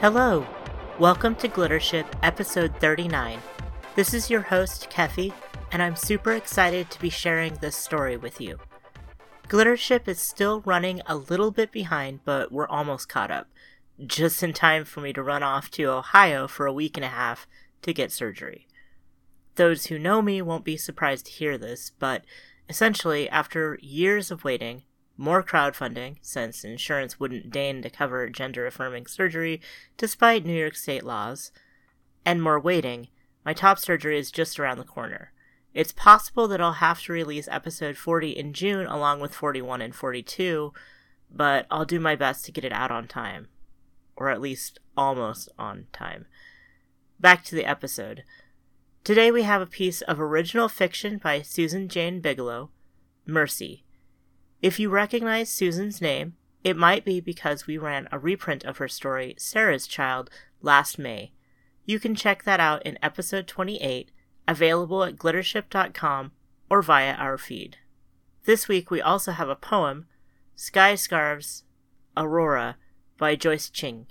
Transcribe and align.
Hello! 0.00 0.46
Welcome 1.00 1.34
to 1.34 1.48
Glittership 1.48 2.06
episode 2.22 2.72
39. 2.78 3.40
This 3.96 4.14
is 4.14 4.30
your 4.30 4.42
host, 4.42 4.88
Keffy, 4.88 5.32
and 5.72 5.82
I'm 5.82 5.96
super 5.96 6.34
excited 6.34 6.88
to 6.88 7.00
be 7.00 7.10
sharing 7.10 7.54
this 7.54 7.74
story 7.74 8.16
with 8.16 8.40
you. 8.40 8.60
Glittership 9.48 10.06
is 10.06 10.20
still 10.20 10.60
running 10.60 11.02
a 11.06 11.16
little 11.16 11.50
bit 11.50 11.72
behind, 11.72 12.20
but 12.24 12.52
we're 12.52 12.68
almost 12.68 13.08
caught 13.08 13.32
up. 13.32 13.48
Just 14.06 14.40
in 14.40 14.52
time 14.52 14.84
for 14.84 15.00
me 15.00 15.12
to 15.12 15.20
run 15.20 15.42
off 15.42 15.68
to 15.72 15.90
Ohio 15.90 16.46
for 16.46 16.66
a 16.66 16.72
week 16.72 16.96
and 16.96 17.04
a 17.04 17.08
half 17.08 17.48
to 17.82 17.92
get 17.92 18.12
surgery. 18.12 18.68
Those 19.56 19.86
who 19.86 19.98
know 19.98 20.22
me 20.22 20.40
won't 20.40 20.64
be 20.64 20.76
surprised 20.76 21.26
to 21.26 21.32
hear 21.32 21.58
this, 21.58 21.90
but 21.98 22.24
essentially, 22.68 23.28
after 23.28 23.76
years 23.82 24.30
of 24.30 24.44
waiting, 24.44 24.84
more 25.18 25.42
crowdfunding, 25.42 26.16
since 26.22 26.64
insurance 26.64 27.18
wouldn't 27.18 27.50
deign 27.50 27.82
to 27.82 27.90
cover 27.90 28.30
gender 28.30 28.66
affirming 28.66 29.06
surgery 29.06 29.60
despite 29.96 30.46
New 30.46 30.56
York 30.56 30.76
state 30.76 31.02
laws, 31.02 31.50
and 32.24 32.40
more 32.40 32.60
waiting, 32.60 33.08
my 33.44 33.52
top 33.52 33.80
surgery 33.80 34.16
is 34.16 34.30
just 34.30 34.60
around 34.60 34.78
the 34.78 34.84
corner. 34.84 35.32
It's 35.74 35.92
possible 35.92 36.46
that 36.48 36.60
I'll 36.60 36.74
have 36.74 37.02
to 37.02 37.12
release 37.12 37.48
episode 37.50 37.96
40 37.96 38.30
in 38.30 38.52
June 38.52 38.86
along 38.86 39.20
with 39.20 39.34
41 39.34 39.82
and 39.82 39.94
42, 39.94 40.72
but 41.30 41.66
I'll 41.68 41.84
do 41.84 41.98
my 41.98 42.14
best 42.14 42.44
to 42.44 42.52
get 42.52 42.64
it 42.64 42.72
out 42.72 42.92
on 42.92 43.08
time. 43.08 43.48
Or 44.16 44.30
at 44.30 44.40
least 44.40 44.78
almost 44.96 45.48
on 45.58 45.86
time. 45.92 46.26
Back 47.18 47.44
to 47.44 47.56
the 47.56 47.64
episode. 47.64 48.22
Today 49.02 49.30
we 49.30 49.42
have 49.42 49.62
a 49.62 49.66
piece 49.66 50.00
of 50.02 50.20
original 50.20 50.68
fiction 50.68 51.18
by 51.18 51.42
Susan 51.42 51.88
Jane 51.88 52.20
Bigelow, 52.20 52.70
Mercy 53.26 53.84
if 54.60 54.80
you 54.80 54.90
recognize 54.90 55.48
Susan's 55.48 56.00
name, 56.00 56.34
it 56.64 56.76
might 56.76 57.04
be 57.04 57.20
because 57.20 57.66
we 57.66 57.78
ran 57.78 58.08
a 58.10 58.18
reprint 58.18 58.64
of 58.64 58.78
her 58.78 58.88
story, 58.88 59.34
Sarah's 59.38 59.86
Child, 59.86 60.30
last 60.60 60.98
May. 60.98 61.32
You 61.84 62.00
can 62.00 62.14
check 62.14 62.42
that 62.44 62.60
out 62.60 62.84
in 62.84 62.98
episode 63.02 63.46
28, 63.46 64.10
available 64.46 65.04
at 65.04 65.16
glittership.com 65.16 66.32
or 66.68 66.82
via 66.82 67.14
our 67.14 67.38
feed. 67.38 67.78
This 68.44 68.68
week 68.68 68.90
we 68.90 69.00
also 69.00 69.32
have 69.32 69.48
a 69.48 69.56
poem, 69.56 70.06
Sky 70.56 70.96
Scarves, 70.96 71.64
Aurora, 72.16 72.76
by 73.16 73.36
Joyce 73.36 73.70
Chng. 73.70 74.06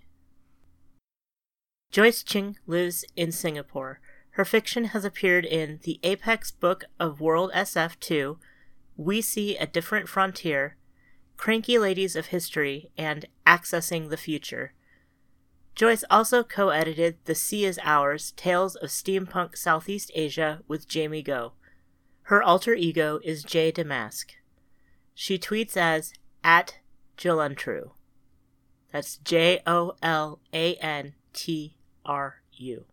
Joyce 1.91 2.23
Chng 2.23 2.55
lives 2.65 3.05
in 3.15 3.31
Singapore. 3.31 3.99
Her 4.31 4.45
fiction 4.45 4.85
has 4.85 5.03
appeared 5.03 5.45
in 5.45 5.79
the 5.83 5.99
Apex 6.03 6.51
Book 6.51 6.85
of 6.99 7.19
World 7.19 7.51
SF 7.53 7.99
2, 7.99 8.37
we 8.97 9.21
See 9.21 9.55
a 9.55 9.67
Different 9.67 10.09
Frontier, 10.09 10.75
Cranky 11.37 11.77
Ladies 11.77 12.15
of 12.15 12.27
History, 12.27 12.89
and 12.97 13.27
Accessing 13.45 14.09
the 14.09 14.17
Future. 14.17 14.73
Joyce 15.75 16.03
also 16.09 16.43
co 16.43 16.69
edited 16.69 17.17
The 17.25 17.35
Sea 17.35 17.65
is 17.65 17.79
Ours 17.83 18.31
Tales 18.31 18.75
of 18.75 18.89
Steampunk 18.89 19.55
Southeast 19.55 20.11
Asia 20.15 20.61
with 20.67 20.89
Jaymee 20.89 21.25
Goh. 21.25 21.51
Her 22.23 22.41
alter 22.41 22.73
ego 22.73 23.19
is 23.23 23.43
Jay 23.43 23.71
Damask. 23.71 24.31
She 25.13 25.37
tweets 25.37 25.77
as 25.77 26.13
at 26.43 26.79
Jolantru. 27.17 27.91
That's 28.91 29.17
J 29.17 29.61
O 29.67 29.93
L 30.01 30.39
A 30.51 30.75
N 30.75 31.13
T 31.33 31.77
R 32.03 32.41
U. 32.53 32.85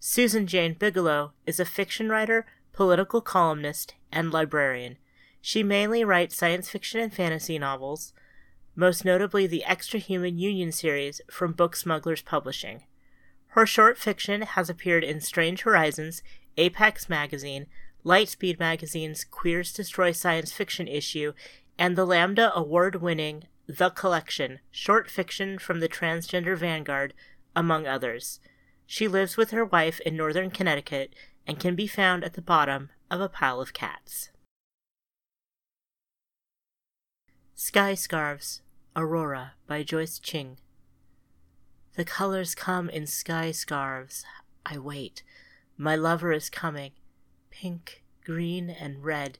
Susan 0.00 0.46
Jane 0.46 0.74
Bigelow 0.74 1.32
is 1.46 1.60
a 1.60 1.64
fiction 1.64 2.08
writer 2.08 2.44
political 2.74 3.20
columnist, 3.20 3.94
and 4.12 4.32
librarian. 4.32 4.98
She 5.40 5.62
mainly 5.62 6.04
writes 6.04 6.36
science 6.36 6.68
fiction 6.68 7.00
and 7.00 7.12
fantasy 7.12 7.58
novels, 7.58 8.12
most 8.74 9.04
notably 9.04 9.46
the 9.46 9.64
Extra 9.64 10.00
Human 10.00 10.38
Union 10.38 10.72
series 10.72 11.20
from 11.30 11.52
Book 11.52 11.76
Smugglers 11.76 12.22
Publishing. 12.22 12.82
Her 13.48 13.66
short 13.66 13.96
fiction 13.96 14.42
has 14.42 14.68
appeared 14.68 15.04
in 15.04 15.20
Strange 15.20 15.62
Horizons, 15.62 16.22
Apex 16.56 17.08
Magazine, 17.08 17.66
Lightspeed 18.04 18.58
Magazine's 18.58 19.24
Queers 19.24 19.72
Destroy 19.72 20.10
Science 20.10 20.52
Fiction 20.52 20.88
issue, 20.88 21.32
and 21.78 21.96
the 21.96 22.04
Lambda 22.04 22.52
Award 22.54 22.96
winning 22.96 23.44
The 23.66 23.90
Collection, 23.90 24.58
short 24.70 25.08
fiction 25.08 25.58
from 25.58 25.80
the 25.80 25.88
Transgender 25.88 26.56
Vanguard, 26.56 27.14
among 27.54 27.86
others. 27.86 28.40
She 28.86 29.08
lives 29.08 29.36
with 29.36 29.52
her 29.52 29.64
wife 29.64 30.00
in 30.00 30.16
northern 30.16 30.50
Connecticut 30.50 31.14
and 31.46 31.60
can 31.60 31.74
be 31.74 31.86
found 31.86 32.24
at 32.24 32.34
the 32.34 32.42
bottom 32.42 32.90
of 33.10 33.20
a 33.20 33.28
pile 33.28 33.60
of 33.60 33.72
cats. 33.72 34.30
Sky 37.54 37.94
Scarves, 37.94 38.62
Aurora 38.96 39.54
by 39.66 39.82
Joyce 39.82 40.18
Chng. 40.18 40.56
The 41.96 42.04
colors 42.04 42.54
come 42.54 42.90
in 42.90 43.06
sky 43.06 43.52
scarves. 43.52 44.24
I 44.66 44.78
wait. 44.78 45.22
My 45.76 45.94
lover 45.94 46.32
is 46.32 46.50
coming, 46.50 46.92
pink, 47.50 48.02
green, 48.24 48.70
and 48.70 49.04
red, 49.04 49.38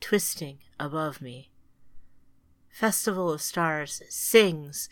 twisting 0.00 0.58
above 0.78 1.22
me. 1.22 1.50
Festival 2.68 3.32
of 3.32 3.40
Stars 3.40 4.02
sings. 4.10 4.90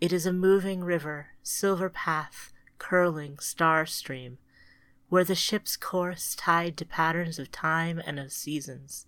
It 0.00 0.12
is 0.12 0.24
a 0.24 0.32
moving 0.32 0.82
river, 0.82 1.28
silver 1.42 1.90
path, 1.90 2.52
curling 2.78 3.38
star 3.38 3.84
stream 3.84 4.38
where 5.10 5.24
the 5.24 5.34
ship's 5.34 5.76
course 5.76 6.34
tied 6.34 6.76
to 6.78 6.86
patterns 6.86 7.38
of 7.38 7.52
time 7.52 8.00
and 8.06 8.18
of 8.18 8.32
seasons. 8.32 9.04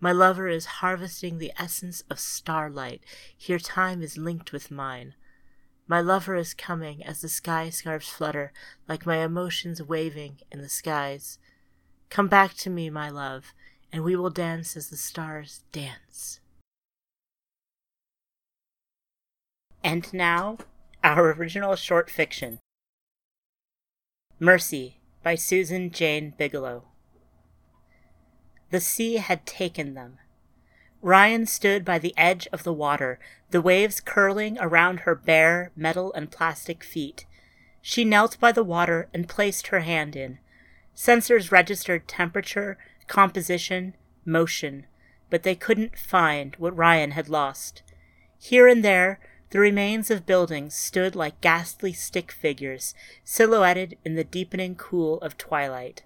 My 0.00 0.12
lover 0.12 0.48
is 0.48 0.80
harvesting 0.80 1.38
the 1.38 1.52
essence 1.58 2.02
of 2.08 2.18
starlight. 2.18 3.02
Here 3.36 3.58
time 3.58 4.02
is 4.02 4.16
linked 4.16 4.52
with 4.52 4.70
mine. 4.70 5.14
My 5.86 6.00
lover 6.00 6.36
is 6.36 6.54
coming 6.54 7.04
as 7.04 7.20
the 7.20 7.28
sky 7.28 7.70
scarves 7.70 8.08
flutter, 8.08 8.52
like 8.88 9.04
my 9.04 9.18
emotions 9.18 9.82
waving 9.82 10.38
in 10.50 10.62
the 10.62 10.68
skies. 10.68 11.38
Come 12.08 12.28
back 12.28 12.54
to 12.54 12.70
me, 12.70 12.88
my 12.88 13.10
love, 13.10 13.52
and 13.92 14.04
we 14.04 14.16
will 14.16 14.30
dance 14.30 14.76
as 14.76 14.90
the 14.90 14.96
stars 14.96 15.64
dance. 15.72 16.40
And 19.84 20.12
now, 20.14 20.58
our 21.02 21.32
original 21.32 21.74
short 21.74 22.08
fiction 22.08 22.60
Mercy 24.38 25.01
by 25.22 25.34
Susan 25.34 25.90
Jane 25.90 26.34
Bigelow. 26.36 26.84
The 28.70 28.80
sea 28.80 29.16
had 29.16 29.46
taken 29.46 29.94
them. 29.94 30.18
Ryan 31.00 31.46
stood 31.46 31.84
by 31.84 31.98
the 31.98 32.14
edge 32.16 32.48
of 32.52 32.62
the 32.62 32.72
water, 32.72 33.18
the 33.50 33.60
waves 33.60 34.00
curling 34.00 34.56
around 34.60 35.00
her 35.00 35.14
bare 35.14 35.72
metal 35.76 36.12
and 36.14 36.30
plastic 36.30 36.84
feet. 36.84 37.26
She 37.80 38.04
knelt 38.04 38.38
by 38.38 38.52
the 38.52 38.64
water 38.64 39.08
and 39.12 39.28
placed 39.28 39.66
her 39.68 39.80
hand 39.80 40.14
in. 40.14 40.38
Sensors 40.94 41.50
registered 41.50 42.06
temperature, 42.06 42.78
composition, 43.08 43.94
motion, 44.24 44.86
but 45.28 45.42
they 45.42 45.54
couldn't 45.54 45.98
find 45.98 46.54
what 46.56 46.76
Ryan 46.76 47.12
had 47.12 47.28
lost. 47.28 47.82
Here 48.38 48.68
and 48.68 48.84
there, 48.84 49.18
the 49.52 49.60
remains 49.60 50.10
of 50.10 50.24
buildings 50.24 50.74
stood 50.74 51.14
like 51.14 51.38
ghastly 51.42 51.92
stick 51.92 52.32
figures, 52.32 52.94
silhouetted 53.22 53.98
in 54.02 54.14
the 54.14 54.24
deepening 54.24 54.74
cool 54.74 55.18
of 55.18 55.36
twilight. 55.36 56.02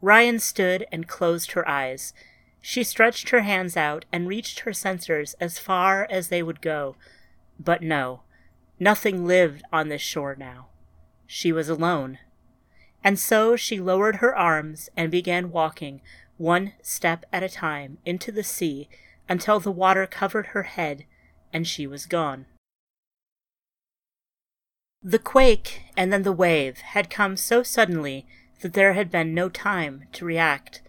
Ryan 0.00 0.40
stood 0.40 0.84
and 0.90 1.06
closed 1.06 1.52
her 1.52 1.66
eyes. 1.68 2.12
She 2.60 2.82
stretched 2.82 3.28
her 3.28 3.42
hands 3.42 3.76
out 3.76 4.06
and 4.10 4.26
reached 4.26 4.60
her 4.60 4.72
sensors 4.72 5.36
as 5.38 5.60
far 5.60 6.08
as 6.10 6.28
they 6.28 6.42
would 6.42 6.60
go. 6.60 6.96
But 7.60 7.80
no, 7.80 8.22
nothing 8.80 9.24
lived 9.24 9.62
on 9.72 9.88
this 9.88 10.02
shore 10.02 10.34
now. 10.36 10.66
She 11.28 11.52
was 11.52 11.68
alone. 11.68 12.18
And 13.04 13.20
so 13.20 13.54
she 13.54 13.78
lowered 13.78 14.16
her 14.16 14.36
arms 14.36 14.90
and 14.96 15.12
began 15.12 15.52
walking, 15.52 16.00
one 16.38 16.72
step 16.82 17.24
at 17.32 17.44
a 17.44 17.48
time, 17.48 17.98
into 18.04 18.32
the 18.32 18.42
sea 18.42 18.88
until 19.28 19.60
the 19.60 19.70
water 19.70 20.08
covered 20.08 20.48
her 20.48 20.64
head 20.64 21.04
and 21.52 21.66
she 21.66 21.86
was 21.86 22.06
gone. 22.06 22.46
The 25.02 25.18
quake 25.18 25.82
and 25.96 26.12
then 26.12 26.22
the 26.22 26.32
wave 26.32 26.78
had 26.78 27.08
come 27.08 27.36
so 27.36 27.62
suddenly 27.62 28.26
that 28.60 28.72
there 28.72 28.94
had 28.94 29.10
been 29.10 29.32
no 29.32 29.48
time 29.48 30.04
to 30.12 30.24
react. 30.24 30.82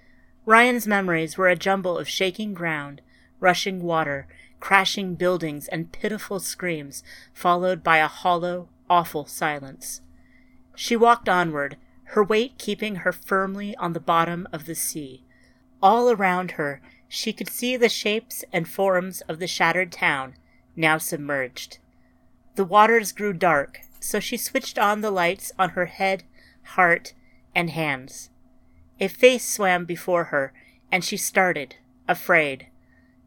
Ryan's 0.46 0.88
memories 0.88 1.38
were 1.38 1.48
a 1.48 1.56
jumble 1.56 1.98
of 1.98 2.10
shaking 2.10 2.54
ground, 2.54 3.02
rushing 3.40 3.84
water, 3.84 4.28
crashing 4.60 5.16
buildings, 5.16 5.68
and 5.68 5.92
pitiful 5.92 6.40
screams, 6.40 7.04
followed 7.34 7.84
by 7.84 7.98
a 7.98 8.08
hollow, 8.08 8.70
awful 8.90 9.26
silence. 9.26 10.02
She 10.76 10.96
walked 10.96 11.30
onward, 11.30 11.78
her 12.06 12.24
weight 12.24 12.58
keeping 12.58 12.98
her 12.98 13.12
firmly 13.12 13.76
on 13.78 13.94
the 13.94 14.00
bottom 14.00 14.48
of 14.52 14.66
the 14.66 14.76
sea. 14.76 15.24
All 15.82 16.10
around 16.10 16.52
her, 16.52 16.82
she 17.08 17.32
could 17.32 17.50
see 17.50 17.78
the 17.78 17.90
shapes 17.90 18.44
and 18.52 18.68
forms 18.68 19.22
of 19.22 19.40
the 19.40 19.48
shattered 19.48 19.92
town, 19.92 20.36
now 20.80 20.98
submerged. 20.98 21.78
The 22.56 22.66
waters 22.66 23.12
grew 23.12 23.34
dark, 23.34 23.82
so 24.00 24.20
she 24.20 24.38
switched 24.38 24.80
on 24.80 25.02
the 25.02 25.12
lights 25.12 25.52
on 25.60 25.72
her 25.72 25.86
head, 25.86 26.24
heart, 26.64 27.14
and 27.54 27.70
hands. 27.70 28.30
A 29.00 29.08
face 29.08 29.48
swam 29.48 29.86
before 29.86 30.26
her, 30.26 30.54
and 30.92 31.04
she 31.04 31.18
started, 31.18 31.76
afraid. 32.08 32.68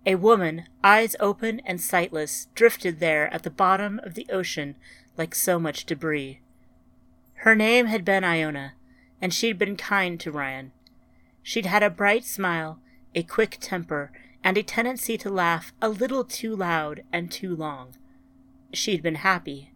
A 0.04 0.16
woman, 0.16 0.66
eyes 0.82 1.14
open 1.20 1.60
and 1.60 1.80
sightless, 1.80 2.48
drifted 2.54 2.98
there 2.98 3.32
at 3.32 3.42
the 3.42 3.50
bottom 3.50 4.00
of 4.02 4.14
the 4.14 4.26
ocean 4.30 4.74
like 5.16 5.34
so 5.34 5.58
much 5.58 5.86
debris. 5.86 6.40
Her 7.34 7.54
name 7.54 7.86
had 7.86 8.04
been 8.04 8.24
Iona, 8.24 8.74
and 9.20 9.32
she'd 9.32 9.58
been 9.58 9.76
kind 9.76 10.18
to 10.20 10.32
Ryan. 10.32 10.72
She'd 11.42 11.66
had 11.66 11.82
a 11.82 11.90
bright 11.90 12.24
smile, 12.24 12.80
a 13.14 13.22
quick 13.22 13.58
temper, 13.60 14.10
and 14.44 14.56
a 14.56 14.62
tendency 14.62 15.16
to 15.18 15.30
laugh 15.30 15.72
a 15.80 15.88
little 15.88 16.24
too 16.24 16.54
loud 16.54 17.04
and 17.12 17.30
too 17.30 17.54
long. 17.54 17.94
She'd 18.72 19.02
been 19.02 19.16
happy. 19.16 19.72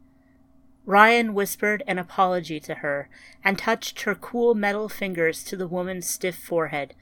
Ryan 0.84 1.34
whispered 1.34 1.82
an 1.86 1.98
apology 1.98 2.60
to 2.60 2.76
her 2.76 3.08
and 3.44 3.58
touched 3.58 4.02
her 4.02 4.14
cool 4.14 4.54
metal 4.54 4.88
fingers 4.88 5.42
to 5.44 5.56
the 5.56 5.66
woman's 5.66 6.08
stiff 6.08 6.36
forehead. 6.36 6.94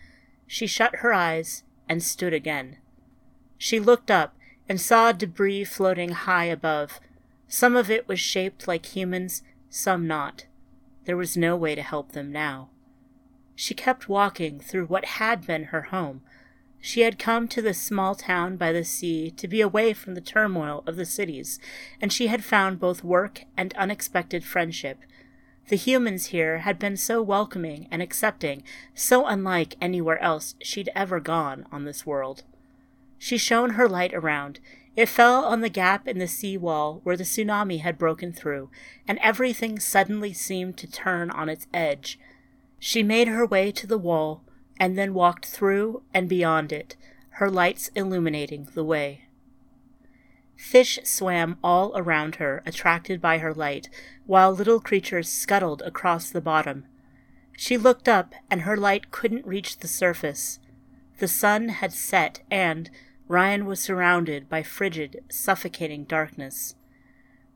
She 0.46 0.66
shut 0.66 0.96
her 0.96 1.12
eyes 1.12 1.64
and 1.88 2.02
stood 2.02 2.32
again. 2.32 2.78
She 3.58 3.78
looked 3.78 4.10
up 4.10 4.34
and 4.68 4.80
saw 4.80 5.12
debris 5.12 5.64
floating 5.64 6.10
high 6.10 6.46
above. 6.46 7.00
Some 7.46 7.76
of 7.76 7.90
it 7.90 8.08
was 8.08 8.18
shaped 8.18 8.66
like 8.66 8.96
humans, 8.96 9.42
some 9.68 10.06
not. 10.06 10.46
There 11.04 11.16
was 11.16 11.36
no 11.36 11.54
way 11.54 11.74
to 11.74 11.82
help 11.82 12.12
them 12.12 12.32
now. 12.32 12.70
She 13.54 13.74
kept 13.74 14.08
walking 14.08 14.58
through 14.58 14.86
what 14.86 15.04
had 15.04 15.46
been 15.46 15.64
her 15.64 15.82
home. 15.82 16.22
She 16.86 17.00
had 17.00 17.18
come 17.18 17.48
to 17.48 17.62
this 17.62 17.80
small 17.80 18.14
town 18.14 18.58
by 18.58 18.70
the 18.70 18.84
sea 18.84 19.30
to 19.38 19.48
be 19.48 19.62
away 19.62 19.94
from 19.94 20.14
the 20.14 20.20
turmoil 20.20 20.84
of 20.86 20.96
the 20.96 21.06
cities, 21.06 21.58
and 21.98 22.12
she 22.12 22.26
had 22.26 22.44
found 22.44 22.78
both 22.78 23.02
work 23.02 23.44
and 23.56 23.72
unexpected 23.72 24.44
friendship. 24.44 24.98
The 25.68 25.76
humans 25.76 26.26
here 26.26 26.58
had 26.58 26.78
been 26.78 26.98
so 26.98 27.22
welcoming 27.22 27.88
and 27.90 28.02
accepting, 28.02 28.64
so 28.94 29.24
unlike 29.24 29.76
anywhere 29.80 30.18
else 30.18 30.56
she'd 30.60 30.90
ever 30.94 31.20
gone 31.20 31.64
on 31.72 31.86
this 31.86 32.04
world. 32.04 32.42
She 33.16 33.38
shone 33.38 33.70
her 33.70 33.88
light 33.88 34.12
around. 34.12 34.60
It 34.94 35.08
fell 35.08 35.42
on 35.42 35.62
the 35.62 35.70
gap 35.70 36.06
in 36.06 36.18
the 36.18 36.28
sea 36.28 36.58
wall 36.58 37.00
where 37.02 37.16
the 37.16 37.24
tsunami 37.24 37.80
had 37.80 37.96
broken 37.96 38.30
through, 38.30 38.68
and 39.08 39.18
everything 39.22 39.80
suddenly 39.80 40.34
seemed 40.34 40.76
to 40.76 40.86
turn 40.86 41.30
on 41.30 41.48
its 41.48 41.66
edge. 41.72 42.18
She 42.78 43.02
made 43.02 43.28
her 43.28 43.46
way 43.46 43.72
to 43.72 43.86
the 43.86 43.96
wall 43.96 44.43
and 44.78 44.98
then 44.98 45.14
walked 45.14 45.46
through 45.46 46.02
and 46.12 46.28
beyond 46.28 46.72
it, 46.72 46.96
her 47.30 47.50
lights 47.50 47.90
illuminating 47.94 48.68
the 48.74 48.84
way. 48.84 49.22
Fish 50.56 50.98
swam 51.04 51.58
all 51.62 51.92
around 51.96 52.36
her, 52.36 52.62
attracted 52.64 53.20
by 53.20 53.38
her 53.38 53.52
light, 53.52 53.88
while 54.26 54.52
little 54.52 54.80
creatures 54.80 55.28
scuttled 55.28 55.82
across 55.82 56.30
the 56.30 56.40
bottom. 56.40 56.86
She 57.56 57.76
looked 57.76 58.08
up, 58.08 58.34
and 58.50 58.62
her 58.62 58.76
light 58.76 59.10
couldn't 59.10 59.46
reach 59.46 59.78
the 59.78 59.88
surface. 59.88 60.60
The 61.18 61.28
sun 61.28 61.68
had 61.68 61.92
set, 61.92 62.40
and 62.50 62.90
Ryan 63.28 63.66
was 63.66 63.80
surrounded 63.80 64.48
by 64.48 64.62
frigid, 64.62 65.24
suffocating 65.28 66.04
darkness. 66.04 66.74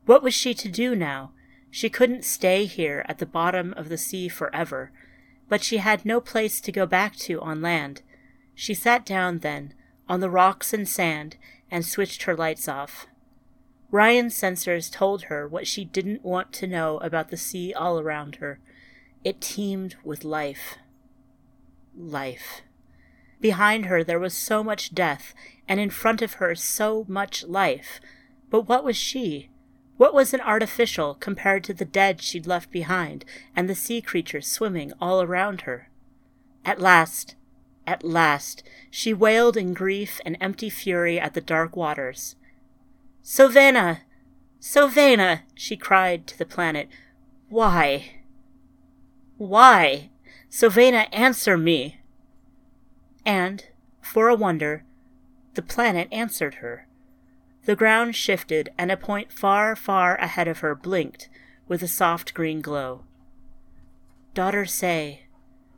What 0.06 0.22
was 0.22 0.34
she 0.34 0.54
to 0.54 0.68
do 0.68 0.94
now? 0.94 1.32
She 1.70 1.90
couldn't 1.90 2.24
stay 2.24 2.64
here 2.64 3.04
at 3.08 3.18
the 3.18 3.26
bottom 3.26 3.74
of 3.74 3.88
the 3.88 3.98
sea 3.98 4.28
forever 4.28 4.90
but 5.48 5.62
she 5.62 5.78
had 5.78 6.04
no 6.04 6.20
place 6.20 6.60
to 6.60 6.72
go 6.72 6.86
back 6.86 7.16
to 7.16 7.40
on 7.40 7.62
land. 7.62 8.02
She 8.54 8.74
sat 8.74 9.06
down 9.06 9.38
then, 9.38 9.74
on 10.08 10.20
the 10.20 10.30
rocks 10.30 10.72
and 10.72 10.88
sand, 10.88 11.36
and 11.70 11.84
switched 11.84 12.24
her 12.24 12.36
lights 12.36 12.68
off. 12.68 13.06
Ryan's 13.90 14.34
sensors 14.34 14.92
told 14.92 15.24
her 15.24 15.48
what 15.48 15.66
she 15.66 15.84
didn't 15.84 16.24
want 16.24 16.52
to 16.54 16.66
know 16.66 16.98
about 16.98 17.30
the 17.30 17.36
sea 17.36 17.72
all 17.72 17.98
around 17.98 18.36
her. 18.36 18.60
It 19.24 19.40
teemed 19.40 19.96
with 20.04 20.24
life. 20.24 20.76
Life. 21.96 22.62
Behind 23.40 23.86
her 23.86 24.04
there 24.04 24.18
was 24.18 24.34
so 24.34 24.62
much 24.62 24.94
death, 24.94 25.34
and 25.66 25.80
in 25.80 25.90
front 25.90 26.22
of 26.22 26.34
her 26.34 26.54
so 26.54 27.06
much 27.08 27.44
life. 27.44 28.00
But 28.50 28.68
what 28.68 28.84
was 28.84 28.96
she? 28.96 29.50
What 29.98 30.14
was 30.14 30.32
an 30.32 30.40
artificial 30.40 31.16
compared 31.16 31.64
to 31.64 31.74
the 31.74 31.84
dead 31.84 32.22
she'd 32.22 32.46
left 32.46 32.70
behind 32.70 33.24
and 33.54 33.68
the 33.68 33.74
sea 33.74 34.00
creatures 34.00 34.46
swimming 34.46 34.92
all 35.00 35.20
around 35.20 35.62
her? 35.62 35.90
At 36.64 36.80
last, 36.80 37.34
at 37.84 38.04
last, 38.04 38.62
she 38.90 39.12
wailed 39.12 39.56
in 39.56 39.74
grief 39.74 40.20
and 40.24 40.36
empty 40.40 40.70
fury 40.70 41.18
at 41.18 41.34
the 41.34 41.40
dark 41.40 41.74
waters. 41.74 42.36
Sovena! 43.24 44.00
Sovena! 44.60 45.40
she 45.54 45.76
cried 45.76 46.28
to 46.28 46.38
the 46.38 46.46
planet. 46.46 46.88
Why? 47.48 48.20
Why? 49.36 50.10
Sovena, 50.48 51.08
answer 51.12 51.58
me! 51.58 52.00
And, 53.26 53.64
for 54.00 54.28
a 54.28 54.36
wonder, 54.36 54.84
the 55.54 55.62
planet 55.62 56.06
answered 56.12 56.56
her. 56.56 56.88
The 57.68 57.76
ground 57.76 58.16
shifted, 58.16 58.70
and 58.78 58.90
a 58.90 58.96
point 58.96 59.30
far, 59.30 59.76
far 59.76 60.16
ahead 60.16 60.48
of 60.48 60.60
her 60.60 60.74
blinked 60.74 61.28
with 61.66 61.82
a 61.82 61.86
soft 61.86 62.32
green 62.32 62.62
glow. 62.62 63.02
Daughter 64.32 64.64
Say, 64.64 65.26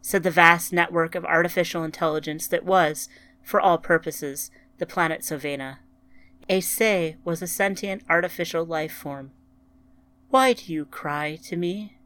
said 0.01 0.23
the 0.23 0.31
vast 0.31 0.73
network 0.73 1.17
of 1.17 1.25
artificial 1.25 1.83
intelligence 1.83 2.47
that 2.47 2.65
was, 2.65 3.09
for 3.43 3.61
all 3.61 3.77
purposes, 3.77 4.53
the 4.79 4.87
planet 4.87 5.23
Sovena. 5.23 5.79
A 6.49 6.61
Say 6.61 7.17
was 7.25 7.43
a 7.43 7.49
sentient 7.49 8.05
artificial 8.09 8.65
life 8.65 8.93
form. 8.93 9.33
Why 10.29 10.53
do 10.53 10.73
you 10.73 10.85
cry 10.85 11.41
to 11.43 11.57
me? 11.57 11.99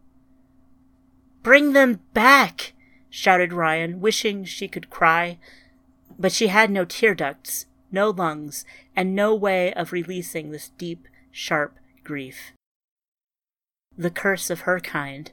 Bring 1.42 1.74
them 1.74 2.00
back! 2.14 2.72
shouted 3.10 3.52
Ryan, 3.52 4.00
wishing 4.00 4.46
she 4.46 4.66
could 4.66 4.88
cry. 4.88 5.38
But 6.18 6.32
she 6.32 6.46
had 6.46 6.70
no 6.70 6.86
tear 6.86 7.14
ducts, 7.14 7.66
no 7.90 8.10
lungs, 8.10 8.64
and 8.96 9.14
no 9.14 9.34
way 9.34 9.72
of 9.74 9.92
releasing 9.92 10.50
this 10.50 10.70
deep, 10.70 11.08
sharp 11.30 11.78
grief. 12.02 12.52
The 13.96 14.10
curse 14.10 14.50
of 14.50 14.60
her 14.60 14.80
kind. 14.80 15.30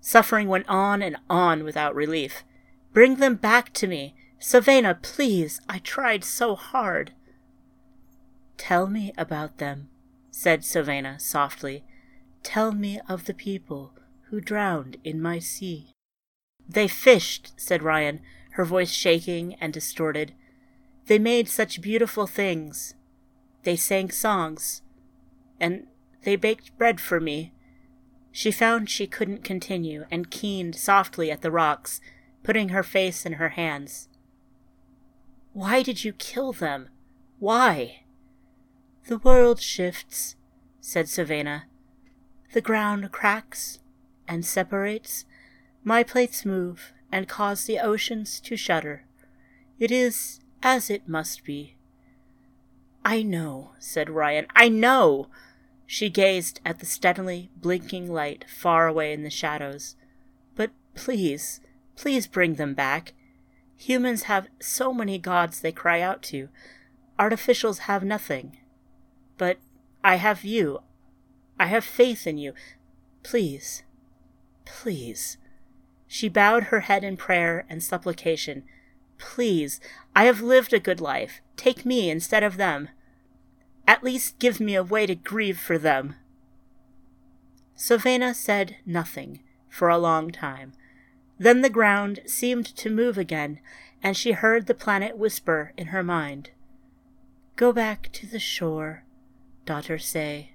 Suffering 0.00 0.48
went 0.48 0.68
on 0.68 1.02
and 1.02 1.16
on 1.28 1.64
without 1.64 1.94
relief. 1.94 2.44
Bring 2.92 3.16
them 3.16 3.36
back 3.36 3.72
to 3.74 3.86
me. 3.86 4.14
Sovena, 4.40 5.00
please. 5.02 5.60
I 5.68 5.78
tried 5.78 6.24
so 6.24 6.54
hard. 6.54 7.12
Tell 8.56 8.86
me 8.86 9.12
about 9.16 9.58
them, 9.58 9.88
said 10.30 10.60
Sovena 10.60 11.20
softly. 11.20 11.84
Tell 12.42 12.72
me 12.72 13.00
of 13.08 13.24
the 13.24 13.34
people 13.34 13.92
who 14.28 14.40
drowned 14.40 14.98
in 15.02 15.20
my 15.20 15.38
sea. 15.38 15.92
They 16.68 16.88
fished, 16.88 17.52
said 17.56 17.82
Ryan, 17.82 18.20
her 18.52 18.64
voice 18.64 18.90
shaking 18.90 19.54
and 19.54 19.72
distorted. 19.72 20.34
They 21.06 21.18
made 21.18 21.48
such 21.48 21.80
beautiful 21.80 22.26
things. 22.26 22.94
They 23.62 23.76
sang 23.76 24.10
songs. 24.10 24.82
And 25.60 25.86
they 26.22 26.36
baked 26.36 26.76
bread 26.78 27.00
for 27.00 27.20
me. 27.20 27.52
She 28.32 28.50
found 28.50 28.90
she 28.90 29.06
couldn't 29.06 29.44
continue 29.44 30.06
and 30.10 30.30
keened 30.30 30.74
softly 30.74 31.30
at 31.30 31.42
the 31.42 31.50
rocks, 31.50 32.00
putting 32.42 32.70
her 32.70 32.82
face 32.82 33.24
in 33.24 33.34
her 33.34 33.50
hands. 33.50 34.08
Why 35.52 35.82
did 35.82 36.04
you 36.04 36.12
kill 36.12 36.52
them? 36.52 36.88
Why? 37.38 38.00
The 39.06 39.18
world 39.18 39.60
shifts, 39.60 40.36
said 40.80 41.06
Sovena. 41.06 41.64
The 42.52 42.60
ground 42.60 43.12
cracks 43.12 43.78
and 44.26 44.44
separates. 44.44 45.26
My 45.84 46.02
plates 46.02 46.44
move 46.44 46.92
and 47.12 47.28
cause 47.28 47.64
the 47.64 47.78
oceans 47.78 48.40
to 48.40 48.56
shudder. 48.56 49.04
It 49.78 49.90
is 49.90 50.40
as 50.64 50.88
it 50.88 51.06
must 51.06 51.44
be. 51.44 51.76
I 53.04 53.22
know, 53.22 53.72
said 53.78 54.08
Ryan. 54.08 54.46
I 54.56 54.70
know. 54.70 55.28
She 55.86 56.08
gazed 56.08 56.60
at 56.64 56.78
the 56.78 56.86
steadily 56.86 57.50
blinking 57.54 58.10
light 58.10 58.46
far 58.48 58.88
away 58.88 59.12
in 59.12 59.22
the 59.22 59.30
shadows. 59.30 59.94
But 60.56 60.70
please, 60.94 61.60
please 61.96 62.26
bring 62.26 62.54
them 62.54 62.72
back. 62.72 63.12
Humans 63.76 64.22
have 64.22 64.48
so 64.58 64.94
many 64.94 65.18
gods 65.18 65.60
they 65.60 65.70
cry 65.70 66.00
out 66.00 66.22
to. 66.24 66.48
Artificials 67.18 67.80
have 67.80 68.02
nothing. 68.02 68.56
But 69.36 69.58
I 70.02 70.16
have 70.16 70.44
you. 70.44 70.80
I 71.60 71.66
have 71.66 71.84
faith 71.84 72.26
in 72.26 72.38
you. 72.38 72.54
Please, 73.22 73.82
please. 74.64 75.36
She 76.06 76.30
bowed 76.30 76.64
her 76.64 76.80
head 76.80 77.04
in 77.04 77.18
prayer 77.18 77.66
and 77.68 77.82
supplication, 77.82 78.64
Please, 79.24 79.80
I 80.14 80.26
have 80.26 80.42
lived 80.42 80.74
a 80.74 80.78
good 80.78 81.00
life. 81.00 81.40
Take 81.56 81.86
me 81.86 82.10
instead 82.10 82.42
of 82.42 82.58
them. 82.58 82.90
At 83.88 84.04
least 84.04 84.38
give 84.38 84.60
me 84.60 84.74
a 84.76 84.84
way 84.84 85.06
to 85.06 85.14
grieve 85.14 85.58
for 85.58 85.78
them. 85.78 86.14
Sovena 87.76 88.34
said 88.34 88.76
nothing 88.84 89.40
for 89.68 89.88
a 89.88 89.98
long 89.98 90.30
time. 90.30 90.72
Then 91.38 91.62
the 91.62 91.70
ground 91.70 92.20
seemed 92.26 92.66
to 92.76 92.90
move 92.90 93.16
again, 93.16 93.60
and 94.02 94.14
she 94.14 94.32
heard 94.32 94.66
the 94.66 94.74
planet 94.74 95.16
whisper 95.16 95.72
in 95.76 95.86
her 95.86 96.02
mind. 96.02 96.50
Go 97.56 97.72
back 97.72 98.10
to 98.12 98.26
the 98.26 98.38
shore, 98.38 99.04
daughter 99.64 99.98
say. 99.98 100.52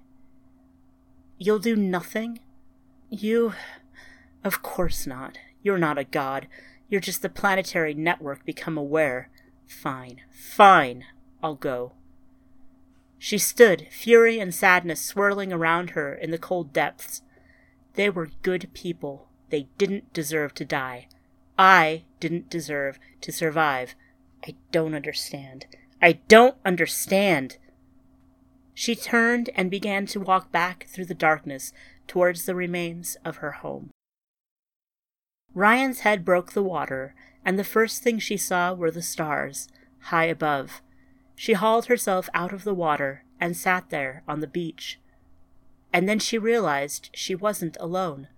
You'll 1.38 1.58
do 1.58 1.74
nothing? 1.74 2.38
You. 3.10 3.52
Of 4.44 4.62
course 4.62 5.08
not. 5.08 5.38
You're 5.60 5.76
not 5.76 5.98
a 5.98 6.04
god. 6.04 6.46
You're 6.90 7.00
just 7.00 7.22
the 7.22 7.28
planetary 7.28 7.94
network 7.94 8.44
become 8.44 8.76
aware. 8.76 9.30
Fine, 9.66 10.22
fine. 10.32 11.04
I'll 11.42 11.54
go. 11.54 11.92
She 13.16 13.38
stood, 13.38 13.86
fury 13.90 14.40
and 14.40 14.52
sadness 14.54 15.00
swirling 15.00 15.52
around 15.52 15.90
her 15.90 16.12
in 16.12 16.32
the 16.32 16.38
cold 16.38 16.72
depths. 16.72 17.22
They 17.94 18.10
were 18.10 18.30
good 18.42 18.70
people. 18.74 19.28
They 19.50 19.68
didn't 19.78 20.12
deserve 20.12 20.52
to 20.54 20.64
die. 20.64 21.06
I 21.58 22.04
didn't 22.18 22.50
deserve 22.50 22.98
to 23.20 23.30
survive. 23.30 23.94
I 24.44 24.56
don't 24.72 24.94
understand. 24.94 25.66
I 26.02 26.12
don't 26.28 26.56
understand. 26.64 27.58
She 28.74 28.96
turned 28.96 29.50
and 29.54 29.70
began 29.70 30.06
to 30.06 30.20
walk 30.20 30.50
back 30.50 30.86
through 30.88 31.04
the 31.04 31.14
darkness 31.14 31.72
towards 32.08 32.46
the 32.46 32.54
remains 32.54 33.16
of 33.24 33.36
her 33.36 33.52
home. 33.52 33.90
Ryan's 35.54 36.00
head 36.00 36.24
broke 36.24 36.52
the 36.52 36.62
water, 36.62 37.14
and 37.44 37.58
the 37.58 37.64
first 37.64 38.02
thing 38.02 38.18
she 38.18 38.36
saw 38.36 38.72
were 38.72 38.90
the 38.90 39.02
stars, 39.02 39.68
high 39.98 40.26
above. 40.26 40.80
She 41.34 41.54
hauled 41.54 41.86
herself 41.86 42.28
out 42.34 42.52
of 42.52 42.64
the 42.64 42.74
water 42.74 43.24
and 43.40 43.56
sat 43.56 43.90
there 43.90 44.22
on 44.28 44.40
the 44.40 44.46
beach. 44.46 45.00
And 45.92 46.08
then 46.08 46.18
she 46.18 46.38
realized 46.38 47.10
she 47.14 47.34
wasn't 47.34 47.76
alone. 47.80 48.28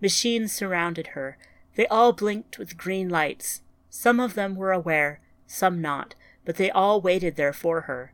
Machines 0.00 0.52
surrounded 0.52 1.08
her. 1.08 1.38
They 1.74 1.86
all 1.86 2.12
blinked 2.12 2.58
with 2.58 2.76
green 2.76 3.08
lights. 3.08 3.62
Some 3.90 4.20
of 4.20 4.34
them 4.34 4.54
were 4.54 4.72
aware, 4.72 5.20
some 5.46 5.80
not, 5.80 6.14
but 6.44 6.56
they 6.56 6.70
all 6.70 7.00
waited 7.00 7.36
there 7.36 7.52
for 7.52 7.82
her. 7.82 8.12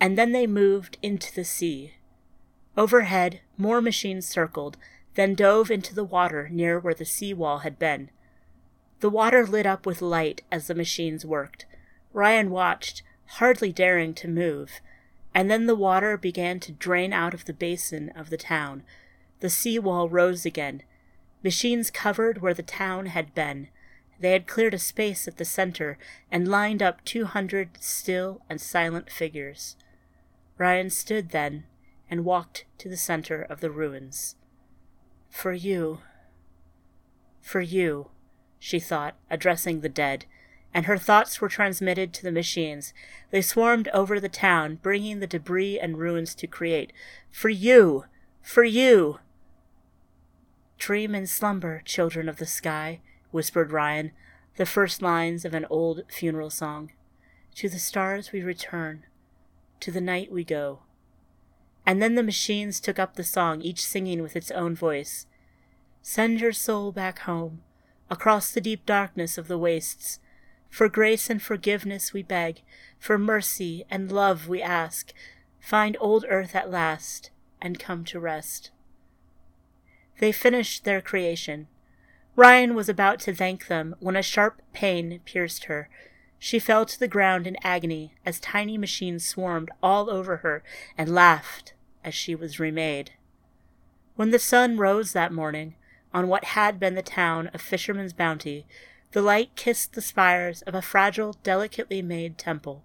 And 0.00 0.18
then 0.18 0.32
they 0.32 0.46
moved 0.46 0.98
into 1.02 1.32
the 1.32 1.44
sea. 1.44 1.94
Overhead, 2.76 3.40
more 3.56 3.80
machines 3.80 4.26
circled, 4.26 4.76
then 5.14 5.34
dove 5.34 5.70
into 5.70 5.94
the 5.94 6.04
water 6.04 6.48
near 6.50 6.78
where 6.78 6.94
the 6.94 7.04
sea 7.04 7.32
wall 7.32 7.58
had 7.58 7.78
been. 7.78 8.10
The 9.00 9.10
water 9.10 9.46
lit 9.46 9.66
up 9.66 9.86
with 9.86 10.02
light 10.02 10.42
as 10.50 10.66
the 10.66 10.74
machines 10.74 11.24
worked. 11.24 11.66
Ryan 12.12 12.50
watched, 12.50 13.02
hardly 13.26 13.72
daring 13.72 14.14
to 14.14 14.28
move, 14.28 14.80
and 15.34 15.50
then 15.50 15.66
the 15.66 15.74
water 15.74 16.16
began 16.16 16.60
to 16.60 16.72
drain 16.72 17.12
out 17.12 17.34
of 17.34 17.44
the 17.44 17.52
basin 17.52 18.10
of 18.10 18.30
the 18.30 18.36
town. 18.36 18.82
The 19.40 19.50
sea 19.50 19.78
wall 19.78 20.08
rose 20.08 20.46
again. 20.46 20.82
Machines 21.42 21.90
covered 21.90 22.40
where 22.40 22.54
the 22.54 22.62
town 22.62 23.06
had 23.06 23.34
been. 23.34 23.68
They 24.20 24.30
had 24.30 24.46
cleared 24.46 24.74
a 24.74 24.78
space 24.78 25.28
at 25.28 25.36
the 25.36 25.44
center 25.44 25.98
and 26.30 26.48
lined 26.48 26.82
up 26.82 27.04
two 27.04 27.24
hundred 27.26 27.70
still 27.80 28.40
and 28.48 28.60
silent 28.60 29.10
figures. 29.10 29.76
Ryan 30.56 30.88
stood 30.88 31.30
then 31.30 31.64
and 32.08 32.24
walked 32.24 32.64
to 32.78 32.88
the 32.88 32.96
center 32.96 33.42
of 33.42 33.60
the 33.60 33.70
ruins. 33.70 34.36
For 35.34 35.52
you, 35.52 35.98
for 37.42 37.60
you, 37.60 38.08
she 38.60 38.78
thought, 38.78 39.16
addressing 39.28 39.80
the 39.80 39.88
dead, 39.88 40.26
and 40.72 40.86
her 40.86 40.96
thoughts 40.96 41.40
were 41.40 41.48
transmitted 41.48 42.14
to 42.14 42.22
the 42.22 42.32
machines. 42.32 42.94
They 43.30 43.42
swarmed 43.42 43.88
over 43.88 44.20
the 44.20 44.28
town, 44.28 44.76
bringing 44.76 45.18
the 45.18 45.26
debris 45.26 45.78
and 45.78 45.98
ruins 45.98 46.36
to 46.36 46.46
create. 46.46 46.92
For 47.30 47.48
you! 47.48 48.04
For 48.42 48.62
you! 48.64 49.18
Dream 50.78 51.16
in 51.16 51.26
slumber, 51.26 51.82
children 51.84 52.28
of 52.28 52.36
the 52.36 52.46
sky, 52.46 53.00
whispered 53.32 53.72
Ryan, 53.72 54.12
the 54.56 54.64
first 54.64 55.02
lines 55.02 55.44
of 55.44 55.52
an 55.52 55.66
old 55.68 56.04
funeral 56.08 56.48
song. 56.48 56.92
To 57.56 57.68
the 57.68 57.80
stars 57.80 58.30
we 58.30 58.40
return, 58.40 59.04
to 59.80 59.90
the 59.90 60.00
night 60.00 60.30
we 60.30 60.44
go. 60.44 60.83
And 61.86 62.00
then 62.00 62.14
the 62.14 62.22
machines 62.22 62.80
took 62.80 62.98
up 62.98 63.16
the 63.16 63.24
song, 63.24 63.60
each 63.60 63.84
singing 63.84 64.22
with 64.22 64.36
its 64.36 64.50
own 64.50 64.74
voice. 64.74 65.26
Send 66.02 66.40
your 66.40 66.52
soul 66.52 66.92
back 66.92 67.20
home, 67.20 67.62
across 68.10 68.50
the 68.50 68.60
deep 68.60 68.86
darkness 68.86 69.38
of 69.38 69.48
the 69.48 69.58
wastes, 69.58 70.18
for 70.70 70.88
grace 70.88 71.30
and 71.30 71.40
forgiveness 71.40 72.12
we 72.12 72.22
beg, 72.22 72.62
for 72.98 73.18
mercy 73.18 73.84
and 73.90 74.10
love 74.10 74.48
we 74.48 74.60
ask. 74.60 75.12
Find 75.60 75.96
old 76.00 76.24
earth 76.28 76.54
at 76.54 76.70
last, 76.70 77.30
and 77.60 77.78
come 77.78 78.04
to 78.06 78.20
rest. 78.20 78.70
They 80.18 80.32
finished 80.32 80.84
their 80.84 81.00
creation. 81.00 81.68
Ryan 82.36 82.74
was 82.74 82.88
about 82.88 83.20
to 83.20 83.34
thank 83.34 83.66
them 83.66 83.94
when 84.00 84.16
a 84.16 84.22
sharp 84.22 84.60
pain 84.72 85.20
pierced 85.24 85.64
her. 85.64 85.88
She 86.38 86.58
fell 86.58 86.84
to 86.86 86.98
the 86.98 87.08
ground 87.08 87.46
in 87.46 87.56
agony 87.62 88.14
as 88.26 88.38
tiny 88.38 88.76
machines 88.76 89.26
swarmed 89.26 89.70
all 89.82 90.10
over 90.10 90.38
her 90.38 90.62
and 90.98 91.14
laughed 91.14 91.72
as 92.04 92.14
she 92.14 92.34
was 92.34 92.60
remade. 92.60 93.12
When 94.16 94.30
the 94.30 94.38
sun 94.38 94.76
rose 94.76 95.12
that 95.12 95.32
morning 95.32 95.74
on 96.12 96.28
what 96.28 96.44
had 96.44 96.78
been 96.78 96.94
the 96.94 97.02
town 97.02 97.48
of 97.48 97.60
Fisherman's 97.60 98.12
Bounty, 98.12 98.66
the 99.12 99.22
light 99.22 99.56
kissed 99.56 99.94
the 99.94 100.02
spires 100.02 100.62
of 100.62 100.74
a 100.74 100.82
fragile, 100.82 101.36
delicately 101.42 102.02
made 102.02 102.36
temple. 102.36 102.84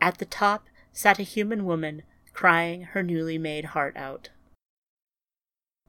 At 0.00 0.18
the 0.18 0.24
top 0.24 0.66
sat 0.92 1.18
a 1.18 1.22
human 1.22 1.64
woman, 1.64 2.02
crying 2.32 2.82
her 2.82 3.02
newly 3.02 3.38
made 3.38 3.66
heart 3.66 3.96
out. 3.96 4.30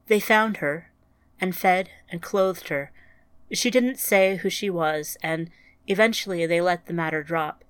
They 0.06 0.20
found 0.20 0.58
her, 0.58 0.90
and 1.40 1.54
fed 1.54 1.90
and 2.10 2.22
clothed 2.22 2.68
her. 2.68 2.92
She 3.52 3.70
didn't 3.70 3.98
say 3.98 4.36
who 4.36 4.50
she 4.50 4.70
was, 4.70 5.16
and 5.22 5.50
eventually 5.86 6.46
they 6.46 6.60
let 6.60 6.86
the 6.86 6.92
matter 6.92 7.22
drop. 7.22 7.64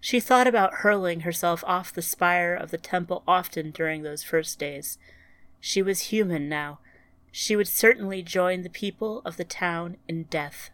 She 0.00 0.18
thought 0.18 0.46
about 0.46 0.76
hurling 0.76 1.20
herself 1.20 1.62
off 1.66 1.92
the 1.92 2.02
spire 2.02 2.54
of 2.54 2.70
the 2.70 2.78
temple 2.78 3.22
often 3.28 3.70
during 3.70 4.02
those 4.02 4.24
first 4.24 4.58
days. 4.58 4.98
She 5.60 5.82
was 5.82 6.08
human 6.08 6.48
now. 6.48 6.78
She 7.30 7.54
would 7.54 7.68
certainly 7.68 8.22
join 8.22 8.62
the 8.62 8.70
people 8.70 9.20
of 9.24 9.36
the 9.36 9.44
town 9.44 9.98
in 10.08 10.24
death. 10.24 10.70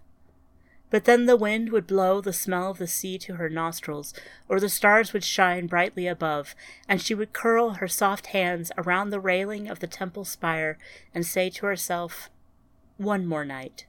But 0.88 1.04
then 1.04 1.26
the 1.26 1.36
wind 1.36 1.70
would 1.72 1.86
blow 1.86 2.20
the 2.20 2.32
smell 2.32 2.70
of 2.70 2.78
the 2.78 2.86
sea 2.86 3.18
to 3.18 3.34
her 3.34 3.48
nostrils, 3.48 4.14
or 4.48 4.60
the 4.60 4.68
stars 4.68 5.12
would 5.12 5.24
shine 5.24 5.66
brightly 5.66 6.06
above, 6.06 6.54
and 6.88 7.02
she 7.02 7.14
would 7.14 7.32
curl 7.32 7.70
her 7.70 7.88
soft 7.88 8.26
hands 8.26 8.70
around 8.78 9.10
the 9.10 9.20
railing 9.20 9.68
of 9.68 9.80
the 9.80 9.88
temple 9.88 10.24
spire 10.24 10.78
and 11.12 11.26
say 11.26 11.50
to 11.50 11.66
herself, 11.66 12.30
One 12.96 13.26
more 13.26 13.44
night. 13.44 13.86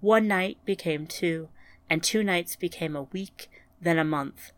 One 0.00 0.28
night 0.28 0.58
became 0.66 1.06
two, 1.06 1.48
and 1.90 2.02
two 2.02 2.22
nights 2.22 2.56
became 2.56 2.94
a 2.94 3.02
week, 3.02 3.50
then 3.80 3.98
a 3.98 4.04
month. 4.04 4.52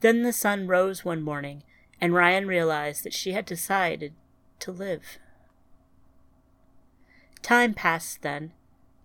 Then 0.00 0.22
the 0.22 0.32
sun 0.32 0.66
rose 0.66 1.04
one 1.04 1.22
morning, 1.22 1.62
and 2.00 2.14
Ryan 2.14 2.48
realized 2.48 3.04
that 3.04 3.12
she 3.12 3.32
had 3.32 3.44
decided 3.44 4.14
to 4.60 4.72
live. 4.72 5.18
Time 7.42 7.74
passed 7.74 8.22
then, 8.22 8.52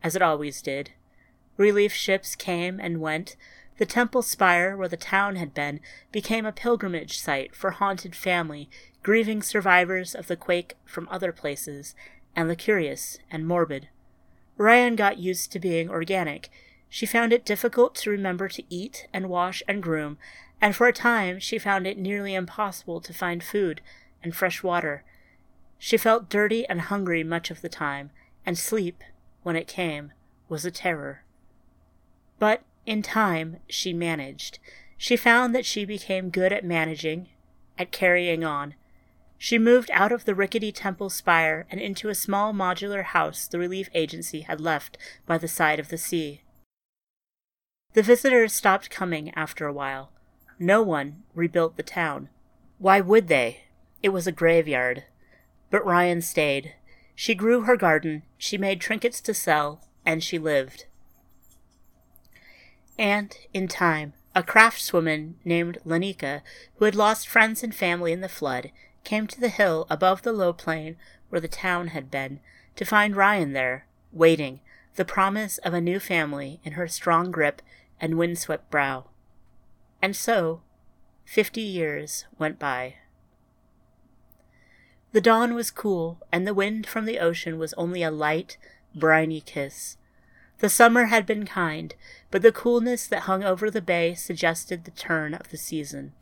as 0.01 0.15
it 0.15 0.21
always 0.21 0.61
did. 0.61 0.91
Relief 1.57 1.93
ships 1.93 2.35
came 2.35 2.79
and 2.79 3.01
went. 3.01 3.35
The 3.77 3.85
temple 3.85 4.21
spire, 4.21 4.77
where 4.77 4.87
the 4.87 4.97
town 4.97 5.35
had 5.35 5.53
been, 5.53 5.81
became 6.11 6.45
a 6.45 6.53
pilgrimage 6.53 7.17
site 7.17 7.53
for 7.53 7.71
haunted 7.71 8.15
family, 8.15 8.69
grieving 9.03 9.41
survivors 9.41 10.15
of 10.15 10.27
the 10.27 10.37
quake 10.37 10.75
from 10.85 11.09
other 11.11 11.33
places, 11.33 11.93
and 12.35 12.49
the 12.49 12.55
curious 12.55 13.17
and 13.29 13.45
morbid. 13.45 13.89
Ryan 14.57 14.95
got 14.95 15.17
used 15.17 15.51
to 15.51 15.59
being 15.59 15.89
organic. 15.89 16.49
She 16.89 17.05
found 17.05 17.33
it 17.33 17.45
difficult 17.45 17.95
to 17.95 18.09
remember 18.09 18.47
to 18.47 18.63
eat 18.69 19.07
and 19.13 19.29
wash 19.29 19.61
and 19.67 19.83
groom, 19.83 20.17
and 20.61 20.75
for 20.75 20.87
a 20.87 20.93
time 20.93 21.39
she 21.39 21.57
found 21.57 21.85
it 21.85 21.97
nearly 21.97 22.33
impossible 22.33 23.01
to 23.01 23.13
find 23.13 23.43
food 23.43 23.81
and 24.23 24.35
fresh 24.35 24.63
water. 24.63 25.03
She 25.77 25.97
felt 25.97 26.29
dirty 26.29 26.67
and 26.67 26.81
hungry 26.81 27.23
much 27.23 27.51
of 27.51 27.61
the 27.61 27.69
time, 27.69 28.11
and 28.45 28.57
sleep, 28.57 29.03
when 29.43 29.55
it 29.55 29.67
came, 29.67 30.13
was 30.47 30.65
a 30.65 30.71
terror. 30.71 31.23
But 32.39 32.63
in 32.85 33.01
time 33.01 33.57
she 33.67 33.93
managed. 33.93 34.59
She 34.97 35.17
found 35.17 35.53
that 35.53 35.65
she 35.65 35.85
became 35.85 36.29
good 36.29 36.53
at 36.53 36.63
managing, 36.63 37.29
at 37.77 37.91
carrying 37.91 38.43
on. 38.43 38.75
She 39.37 39.59
moved 39.59 39.91
out 39.91 40.11
of 40.11 40.25
the 40.25 40.35
rickety 40.35 40.71
temple 40.71 41.09
spire 41.09 41.67
and 41.69 41.81
into 41.81 42.09
a 42.09 42.15
small 42.15 42.53
modular 42.53 43.03
house 43.03 43.47
the 43.47 43.59
relief 43.59 43.89
agency 43.93 44.41
had 44.41 44.61
left 44.61 44.97
by 45.25 45.37
the 45.37 45.47
side 45.47 45.79
of 45.79 45.89
the 45.89 45.97
sea. 45.97 46.41
The 47.95 48.03
visitors 48.03 48.51
stopped 48.51 48.89
coming 48.89 49.33
after 49.35 49.65
a 49.65 49.73
while. 49.73 50.11
No 50.59 50.81
one 50.81 51.23
rebuilt 51.33 51.77
the 51.77 51.83
town. 51.83 52.27
Why 52.77 52.99
would 52.99 53.29
they? 53.29 53.61
It 54.03 54.09
was 54.09 54.27
a 54.27 54.33
graveyard. 54.33 55.05
But 55.71 55.85
Ryan 55.85 56.21
stayed. 56.21 56.75
She 57.15 57.33
grew 57.33 57.61
her 57.61 57.77
garden, 57.77 58.23
she 58.37 58.57
made 58.57 58.81
trinkets 58.81 59.21
to 59.21 59.33
sell, 59.33 59.79
and 60.05 60.21
she 60.21 60.37
lived. 60.37 60.87
And, 62.99 63.37
in 63.53 63.69
time, 63.69 64.11
a 64.35 64.43
craftswoman 64.43 65.35
named 65.45 65.77
Lanika, 65.85 66.41
who 66.75 66.83
had 66.83 66.95
lost 66.95 67.29
friends 67.29 67.63
and 67.63 67.73
family 67.73 68.11
in 68.11 68.19
the 68.19 68.27
flood, 68.27 68.71
came 69.05 69.25
to 69.25 69.39
the 69.39 69.47
hill 69.47 69.87
above 69.89 70.23
the 70.23 70.33
low 70.33 70.51
plain 70.51 70.97
where 71.29 71.39
the 71.39 71.47
town 71.47 71.87
had 71.87 72.11
been, 72.11 72.41
to 72.75 72.83
find 72.83 73.15
Ryan 73.15 73.53
there, 73.53 73.87
waiting, 74.11 74.59
the 74.95 75.05
promise 75.05 75.59
of 75.59 75.73
a 75.73 75.79
new 75.79 76.01
family 76.01 76.59
in 76.65 76.73
her 76.73 76.89
strong 76.89 77.31
grip 77.31 77.61
and 77.99 78.17
windswept 78.17 78.69
brow. 78.69 79.05
And 80.01 80.15
so, 80.15 80.61
fifty 81.25 81.61
years 81.61 82.25
went 82.37 82.59
by. 82.59 82.95
The 85.11 85.21
dawn 85.21 85.53
was 85.53 85.71
cool, 85.71 86.19
and 86.31 86.45
the 86.45 86.53
wind 86.53 86.85
from 86.85 87.05
the 87.05 87.19
ocean 87.19 87.57
was 87.57 87.73
only 87.75 88.03
a 88.03 88.11
light, 88.11 88.57
briny 88.93 89.41
kiss. 89.41 89.97
The 90.59 90.69
summer 90.69 91.05
had 91.05 91.25
been 91.25 91.45
kind, 91.45 91.93
but 92.31 92.41
the 92.41 92.51
coolness 92.51 93.07
that 93.07 93.21
hung 93.21 93.43
over 93.43 93.69
the 93.69 93.81
bay 93.81 94.13
suggested 94.13 94.83
the 94.83 94.91
turn 94.91 95.33
of 95.33 95.49
the 95.49 95.57
season. 95.57 96.13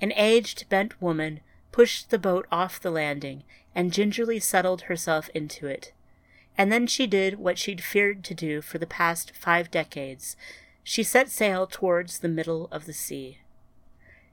An 0.00 0.12
aged, 0.12 0.68
bent 0.68 1.00
woman 1.00 1.40
pushed 1.72 2.10
the 2.10 2.18
boat 2.18 2.46
off 2.52 2.80
the 2.80 2.90
landing 2.90 3.42
and 3.74 3.92
gingerly 3.92 4.38
settled 4.38 4.82
herself 4.82 5.28
into 5.34 5.66
it. 5.66 5.92
And 6.56 6.70
then 6.70 6.86
she 6.86 7.06
did 7.06 7.38
what 7.38 7.58
she'd 7.58 7.82
feared 7.82 8.22
to 8.24 8.34
do 8.34 8.62
for 8.62 8.78
the 8.78 8.86
past 8.86 9.32
five 9.34 9.70
decades. 9.70 10.36
She 10.84 11.02
set 11.02 11.30
sail 11.30 11.66
towards 11.66 12.18
the 12.18 12.28
middle 12.28 12.68
of 12.70 12.84
the 12.84 12.92
sea. 12.92 13.38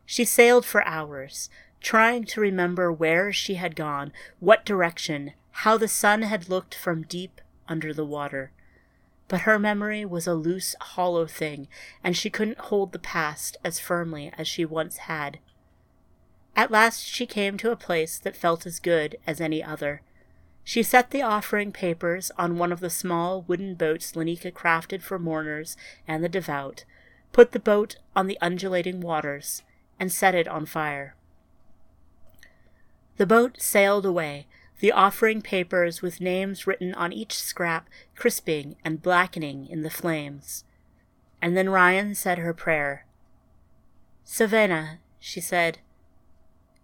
She 0.06 0.26
sailed 0.26 0.66
for 0.66 0.86
hours, 0.86 1.50
trying 1.80 2.26
to 2.26 2.42
remember 2.42 2.92
where 2.92 3.32
she 3.32 3.56
had 3.56 3.76
gone, 3.76 4.12
what 4.40 4.66
direction, 4.66 5.32
how 5.52 5.78
the 5.78 5.88
sun 5.88 6.24
had 6.24 6.50
looked 6.50 6.76
from 6.76 7.04
deep 7.04 7.40
under 7.68 7.94
the 7.94 8.06
water. 8.06 8.52
But 9.30 9.42
her 9.42 9.58
memory 9.58 10.04
was 10.04 10.28
a 10.28 10.34
loose, 10.34 10.76
hollow 10.82 11.26
thing, 11.26 11.70
and 12.04 12.18
she 12.18 12.30
couldn't 12.30 12.60
hold 12.60 12.92
the 12.92 13.00
past 13.00 13.56
as 13.64 13.80
firmly 13.80 14.34
as 14.38 14.46
she 14.46 14.66
once 14.66 14.98
had. 14.98 15.40
At 16.54 16.70
last 16.70 17.06
she 17.06 17.26
came 17.26 17.58
to 17.58 17.72
a 17.72 17.78
place 17.78 18.20
that 18.20 18.36
felt 18.36 18.66
as 18.66 18.82
good 18.82 19.18
as 19.26 19.40
any 19.40 19.64
other. 19.64 20.02
She 20.64 20.84
set 20.84 21.12
the 21.12 21.22
offering 21.22 21.72
papers 21.72 22.32
on 22.38 22.58
one 22.58 22.72
of 22.72 22.80
the 22.80 22.90
small 22.90 23.42
wooden 23.42 23.76
boats 23.76 24.14
Lanika 24.14 24.52
crafted 24.52 25.02
for 25.02 25.18
mourners 25.18 25.76
and 26.08 26.24
the 26.24 26.30
devout, 26.30 26.86
put 27.32 27.52
the 27.52 27.60
boat 27.60 27.98
on 28.16 28.28
the 28.28 28.38
undulating 28.42 29.02
waters, 29.02 29.64
and 30.00 30.12
set 30.12 30.36
it 30.36 30.48
on 30.48 30.66
fire. 30.66 31.16
The 33.18 33.26
boat 33.26 33.62
sailed 33.62 34.06
away, 34.06 34.48
the 34.80 34.92
offering 34.92 35.42
papers 35.42 36.02
with 36.02 36.22
names 36.22 36.66
written 36.66 36.94
on 36.96 37.14
each 37.14 37.38
scrap 37.38 37.88
crisping 38.16 38.76
and 38.84 39.02
blackening 39.02 39.68
in 39.68 39.84
the 39.84 39.90
flames. 39.90 40.64
And 41.42 41.56
then 41.56 41.70
Ryan 41.70 42.16
said 42.16 42.40
her 42.40 42.54
prayer. 42.54 43.06
Savannah, 44.24 45.00
she 45.20 45.40
said, 45.42 45.80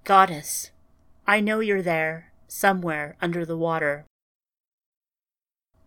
Goddess, 0.04 0.72
I 1.26 1.40
know 1.40 1.60
you're 1.60 1.82
there, 1.82 2.27
somewhere 2.48 3.16
under 3.22 3.46
the 3.46 3.58
water. 3.58 4.06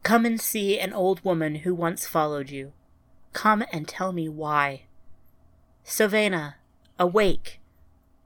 Come 0.02 0.24
and 0.24 0.40
see 0.40 0.78
an 0.78 0.92
old 0.92 1.24
woman 1.24 1.56
who 1.56 1.74
once 1.74 2.06
followed 2.06 2.50
you. 2.50 2.72
Come 3.32 3.64
and 3.72 3.86
tell 3.86 4.12
me 4.12 4.28
why. 4.28 4.82
Savannah, 5.84 6.56
awake. 6.98 7.60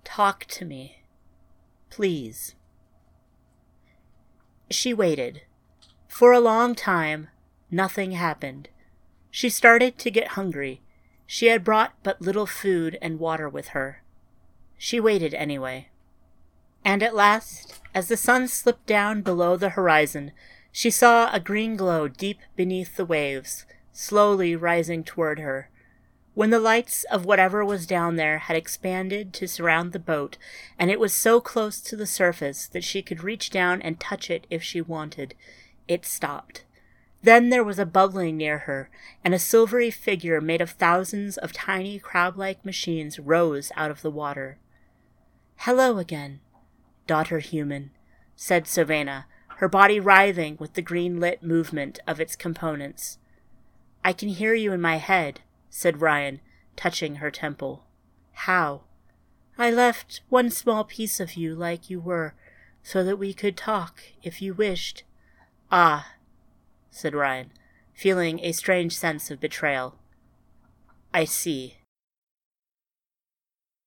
Talk 0.05 0.45
to 0.47 0.65
me. 0.65 1.03
Please. 1.91 2.55
She 4.71 4.95
waited. 4.95 5.43
For 6.09 6.33
a 6.33 6.41
long 6.41 6.75
time, 6.75 7.29
nothing 7.71 8.13
happened. 8.13 8.69
She 9.31 9.51
started 9.51 9.99
to 9.99 10.11
get 10.11 10.29
hungry. 10.29 10.81
She 11.27 11.47
had 11.47 11.65
brought 11.65 11.95
but 12.03 12.21
little 12.21 12.47
food 12.47 12.99
and 13.03 13.19
water 13.19 13.49
with 13.49 13.69
her. 13.69 14.03
She 14.79 15.01
waited 15.01 15.35
anyway. 15.35 15.89
And 16.85 17.03
at 17.03 17.15
last, 17.15 17.81
as 17.95 18.09
the 18.09 18.17
sun 18.17 18.47
slipped 18.49 18.87
down 18.87 19.23
below 19.23 19.57
the 19.57 19.71
horizon, 19.71 20.33
she 20.71 20.91
saw 20.91 21.33
a 21.33 21.41
green 21.41 21.77
glow 21.77 22.09
deep 22.09 22.41
beneath 22.57 22.97
the 22.97 23.07
waves, 23.07 23.65
slowly 23.93 24.55
rising 24.55 25.03
toward 25.03 25.39
her. 25.39 25.71
When 26.35 26.51
the 26.51 26.59
lights 26.59 27.05
of 27.05 27.25
whatever 27.25 27.65
was 27.65 27.87
down 27.87 28.17
there 28.17 28.39
had 28.39 28.57
expanded 28.57 29.33
to 29.35 29.47
surround 29.47 29.93
the 29.93 30.01
boat, 30.01 30.37
and 30.79 30.91
it 30.91 30.99
was 30.99 31.15
so 31.15 31.41
close 31.41 31.81
to 31.81 31.97
the 31.97 32.07
surface 32.07 32.67
that 32.67 32.83
she 32.83 33.03
could 33.03 33.23
reach 33.23 33.51
down 33.51 33.81
and 33.81 34.01
touch 34.01 34.31
it 34.31 34.47
if 34.51 34.63
she 34.63 34.81
wanted, 34.81 35.35
it 35.87 36.05
stopped. 36.05 36.65
Then 37.23 37.51
there 37.51 37.65
was 37.65 37.79
a 37.79 37.87
bubbling 37.87 38.37
near 38.37 38.59
her, 38.59 38.91
and 39.23 39.33
a 39.33 39.39
silvery 39.39 39.93
figure 39.93 40.41
made 40.41 40.61
of 40.61 40.71
thousands 40.71 41.39
of 41.39 41.53
tiny 41.53 42.01
crab 42.01 42.37
like 42.37 42.65
machines 42.65 43.21
rose 43.21 43.71
out 43.77 43.93
of 43.93 44.03
the 44.03 44.11
water. 44.11 44.59
Hello 45.59 45.99
again, 45.99 46.41
daughter 47.07 47.39
human, 47.39 47.91
said 48.37 48.67
Savannah, 48.67 49.27
her 49.57 49.69
body 49.69 50.01
writhing 50.01 50.57
with 50.59 50.75
the 50.75 50.83
green 50.83 51.21
lit 51.21 51.43
movement 51.43 51.99
of 52.07 52.21
its 52.21 52.37
components. 52.37 53.19
I 54.05 54.13
can 54.13 54.29
hear 54.29 54.55
you 54.55 54.73
in 54.73 54.81
my 54.81 54.97
head, 54.97 55.41
said 55.71 56.01
Ryan, 56.01 56.41
touching 56.77 57.17
her 57.17 57.31
temple. 57.31 57.85
How? 58.33 58.83
I 59.57 59.71
left 59.71 60.21
one 60.29 60.51
small 60.51 60.85
piece 60.85 61.21
of 61.21 61.35
you 61.35 61.55
like 61.55 61.89
you 61.89 62.01
were, 62.01 62.35
so 62.83 63.05
that 63.05 63.19
we 63.19 63.33
could 63.33 63.57
talk 63.57 64.01
if 64.23 64.43
you 64.43 64.53
wished. 64.53 65.05
Ah, 65.71 66.15
said 66.91 67.15
Ryan, 67.15 67.51
feeling 67.93 68.41
a 68.41 68.53
strange 68.53 68.97
sense 68.97 69.31
of 69.31 69.41
betrayal. 69.41 69.97
I 71.13 71.25
see. 71.25 71.79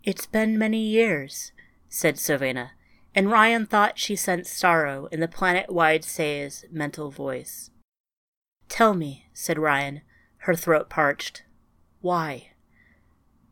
It's 0.04 0.26
been 0.26 0.58
many 0.58 0.80
years, 0.80 1.52
said 1.90 2.18
Savannah, 2.18 2.72
and 3.18 3.32
Ryan 3.32 3.66
thought 3.66 3.98
she 3.98 4.16
sensed 4.16 4.56
sorrow 4.56 5.08
in 5.12 5.22
the 5.22 5.28
planet 5.28 5.72
wide 5.72 6.04
Say's 6.04 6.66
mental 6.70 7.10
voice. 7.10 7.72
Tell 8.70 8.94
me, 8.94 9.26
said 9.34 9.58
Ryan, 9.58 10.02
her 10.42 10.54
throat 10.54 10.88
parched. 10.88 11.42
Why? 12.00 12.50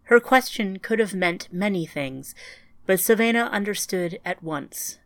Her 0.03 0.19
question 0.19 0.77
could 0.77 0.99
have 0.99 1.15
meant 1.15 1.51
many 1.51 1.87
things, 1.87 2.35
but 2.85 2.99
Savannah 2.99 3.49
understood 3.51 4.19
at 4.23 4.43
once. 4.43 4.99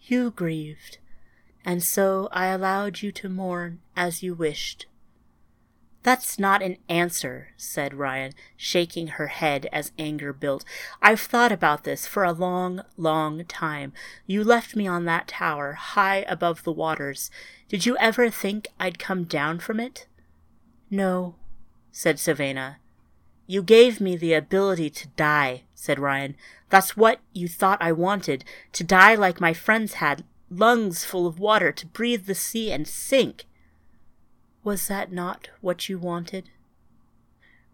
You 0.00 0.32
grieved, 0.32 0.98
and 1.64 1.80
so 1.80 2.28
I 2.32 2.46
allowed 2.46 3.02
you 3.02 3.12
to 3.12 3.28
mourn 3.28 3.82
as 3.94 4.20
you 4.20 4.34
wished. 4.34 4.86
That's 6.02 6.38
not 6.38 6.62
an 6.62 6.78
answer, 6.88 7.48
said 7.56 7.94
Ryan, 7.94 8.32
shaking 8.56 9.06
her 9.08 9.28
head 9.28 9.68
as 9.72 9.92
anger 9.98 10.32
built. 10.32 10.64
I've 11.00 11.20
thought 11.20 11.52
about 11.52 11.84
this 11.84 12.06
for 12.06 12.24
a 12.24 12.32
long, 12.32 12.82
long 12.96 13.44
time. 13.44 13.92
You 14.26 14.42
left 14.42 14.74
me 14.74 14.86
on 14.86 15.04
that 15.04 15.28
tower, 15.28 15.74
high 15.74 16.24
above 16.28 16.64
the 16.64 16.72
waters. 16.72 17.30
Did 17.68 17.86
you 17.86 17.96
ever 17.98 18.30
think 18.30 18.68
I'd 18.80 18.98
come 18.98 19.24
down 19.24 19.60
from 19.60 19.78
it? 19.78 20.08
No, 20.90 21.36
said 21.92 22.18
Savannah. 22.18 22.78
You 23.46 23.62
gave 23.62 24.00
me 24.00 24.16
the 24.16 24.34
ability 24.34 24.90
to 24.90 25.08
die, 25.08 25.62
said 25.74 25.98
Ryan. 25.98 26.36
That's 26.68 26.96
what 26.96 27.20
you 27.32 27.46
thought 27.46 27.80
I 27.80 27.92
wanted, 27.92 28.44
to 28.72 28.82
die 28.82 29.14
like 29.14 29.40
my 29.40 29.52
friends 29.52 29.94
had, 29.94 30.24
lungs 30.50 31.04
full 31.04 31.26
of 31.26 31.38
water, 31.38 31.70
to 31.70 31.86
breathe 31.86 32.26
the 32.26 32.34
sea 32.34 32.72
and 32.72 32.88
sink. 32.88 33.44
Was 34.64 34.88
that 34.88 35.10
not 35.12 35.48
what 35.60 35.88
you 35.88 35.98
wanted? 35.98 36.50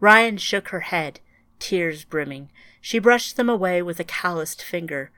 Ryan 0.01 0.37
shook 0.39 0.69
her 0.69 0.81
head, 0.81 1.21
tears 1.59 2.05
brimming. 2.05 2.51
She 2.81 2.99
brushed 2.99 3.37
them 3.37 3.49
away 3.49 3.83
with 3.83 4.01
a 4.01 4.05
calloused 4.05 4.63
finger. 4.63 5.11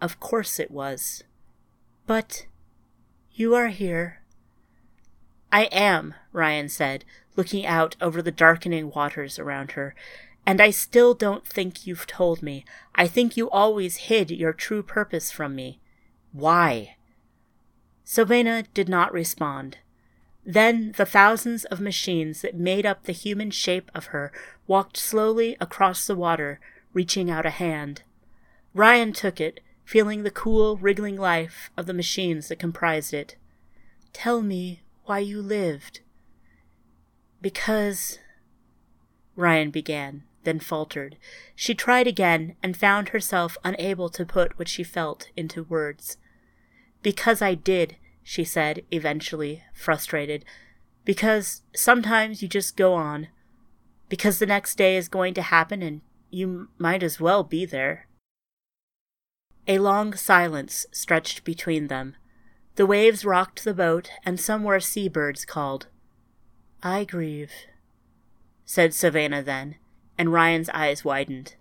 Of 0.00 0.20
course 0.20 0.58
it 0.58 0.70
was. 0.70 1.24
But 2.06 2.46
you 3.32 3.54
are 3.54 3.68
here. 3.68 4.22
I 5.50 5.64
am, 5.64 6.14
Ryan 6.32 6.68
said, 6.68 7.04
looking 7.36 7.64
out 7.64 7.96
over 8.00 8.20
the 8.20 8.30
darkening 8.32 8.90
waters 8.90 9.38
around 9.38 9.72
her. 9.72 9.94
And 10.44 10.60
I 10.60 10.70
still 10.70 11.14
don't 11.14 11.46
think 11.46 11.86
you've 11.86 12.06
told 12.06 12.42
me. 12.42 12.64
I 12.94 13.06
think 13.06 13.36
you 13.36 13.48
always 13.50 13.96
hid 13.96 14.30
your 14.30 14.52
true 14.52 14.82
purpose 14.82 15.30
from 15.30 15.54
me. 15.54 15.80
Why? 16.32 16.96
Sylvana 18.04 18.66
did 18.74 18.88
not 18.88 19.12
respond. 19.12 19.78
Then 20.48 20.92
the 20.96 21.04
thousands 21.04 21.64
of 21.64 21.80
machines 21.80 22.40
that 22.42 22.54
made 22.54 22.86
up 22.86 23.02
the 23.02 23.12
human 23.12 23.50
shape 23.50 23.90
of 23.92 24.06
her 24.06 24.30
walked 24.68 24.96
slowly 24.96 25.56
across 25.60 26.06
the 26.06 26.14
water, 26.14 26.60
reaching 26.92 27.28
out 27.28 27.44
a 27.44 27.50
hand. 27.50 28.02
Ryan 28.72 29.12
took 29.12 29.40
it, 29.40 29.58
feeling 29.84 30.22
the 30.22 30.30
cool, 30.30 30.76
wriggling 30.76 31.16
life 31.16 31.70
of 31.76 31.86
the 31.86 31.92
machines 31.92 32.46
that 32.46 32.60
comprised 32.60 33.12
it. 33.12 33.34
Tell 34.12 34.40
me 34.40 34.82
why 35.04 35.18
you 35.18 35.42
lived. 35.42 36.00
Because. 37.42 38.20
Ryan 39.34 39.70
began, 39.70 40.22
then 40.44 40.60
faltered. 40.60 41.16
She 41.56 41.74
tried 41.74 42.06
again 42.06 42.54
and 42.62 42.76
found 42.76 43.08
herself 43.08 43.56
unable 43.64 44.08
to 44.10 44.24
put 44.24 44.56
what 44.58 44.68
she 44.68 44.84
felt 44.84 45.28
into 45.36 45.64
words. 45.64 46.18
Because 47.02 47.42
I 47.42 47.54
did, 47.54 47.96
she 48.28 48.42
said, 48.42 48.82
eventually, 48.90 49.62
frustrated. 49.72 50.44
Because 51.04 51.62
sometimes 51.76 52.42
you 52.42 52.48
just 52.48 52.76
go 52.76 52.94
on. 52.94 53.28
Because 54.08 54.40
the 54.40 54.46
next 54.46 54.74
day 54.74 54.96
is 54.96 55.08
going 55.08 55.32
to 55.34 55.42
happen 55.42 55.80
and 55.80 56.00
you 56.28 56.66
might 56.76 57.04
as 57.04 57.20
well 57.20 57.44
be 57.44 57.64
there. 57.64 58.08
A 59.68 59.78
long 59.78 60.12
silence 60.12 60.86
stretched 60.90 61.44
between 61.44 61.86
them. 61.86 62.16
The 62.74 62.84
waves 62.84 63.24
rocked 63.24 63.62
the 63.62 63.72
boat, 63.72 64.10
and 64.24 64.40
somewhere 64.40 64.80
seabirds 64.80 65.44
called. 65.44 65.86
I 66.82 67.04
grieve, 67.04 67.52
said 68.64 68.92
Savannah 68.92 69.44
then, 69.44 69.76
and 70.18 70.32
Ryan's 70.32 70.68
eyes 70.70 71.04
widened. 71.04 71.54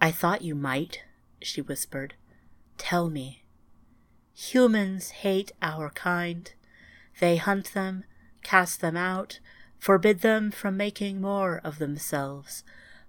I 0.00 0.12
thought 0.12 0.40
you 0.40 0.54
might, 0.54 1.02
she 1.42 1.60
whispered. 1.60 2.14
Tell 2.78 3.10
me. 3.10 3.44
Humans 4.34 5.10
hate 5.10 5.52
our 5.60 5.90
kind. 5.90 6.52
They 7.18 7.36
hunt 7.36 7.74
them, 7.74 8.04
cast 8.42 8.80
them 8.80 8.96
out, 8.96 9.40
forbid 9.78 10.20
them 10.20 10.50
from 10.50 10.76
making 10.76 11.20
more 11.20 11.60
of 11.64 11.78
themselves. 11.78 12.64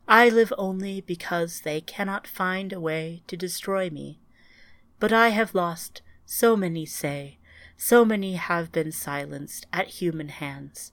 I 0.07 0.29
live 0.29 0.51
only 0.57 1.01
because 1.01 1.61
they 1.61 1.81
cannot 1.81 2.27
find 2.27 2.73
a 2.73 2.79
way 2.79 3.23
to 3.27 3.37
destroy 3.37 3.89
me. 3.89 4.19
But 4.99 5.13
I 5.13 5.29
have 5.29 5.55
lost, 5.55 6.01
so 6.25 6.55
many 6.55 6.85
say, 6.85 7.37
so 7.77 8.05
many 8.05 8.35
have 8.35 8.71
been 8.71 8.91
silenced 8.91 9.65
at 9.71 9.87
human 9.87 10.29
hands. 10.29 10.91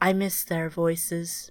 I 0.00 0.12
miss 0.12 0.44
their 0.44 0.70
voices. 0.70 1.50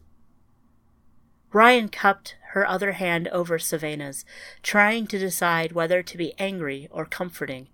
Ryan 1.52 1.90
cupped 1.90 2.36
her 2.54 2.68
other 2.68 2.94
hand 2.94 3.28
over 3.30 3.60
Savannah's, 3.60 4.26
trying 4.64 5.08
to 5.08 5.20
decide 5.20 5.72
whether 5.72 6.02
to 6.04 6.18
be 6.18 6.34
angry 6.40 6.88
or 6.92 7.06
comforting. 7.06 7.70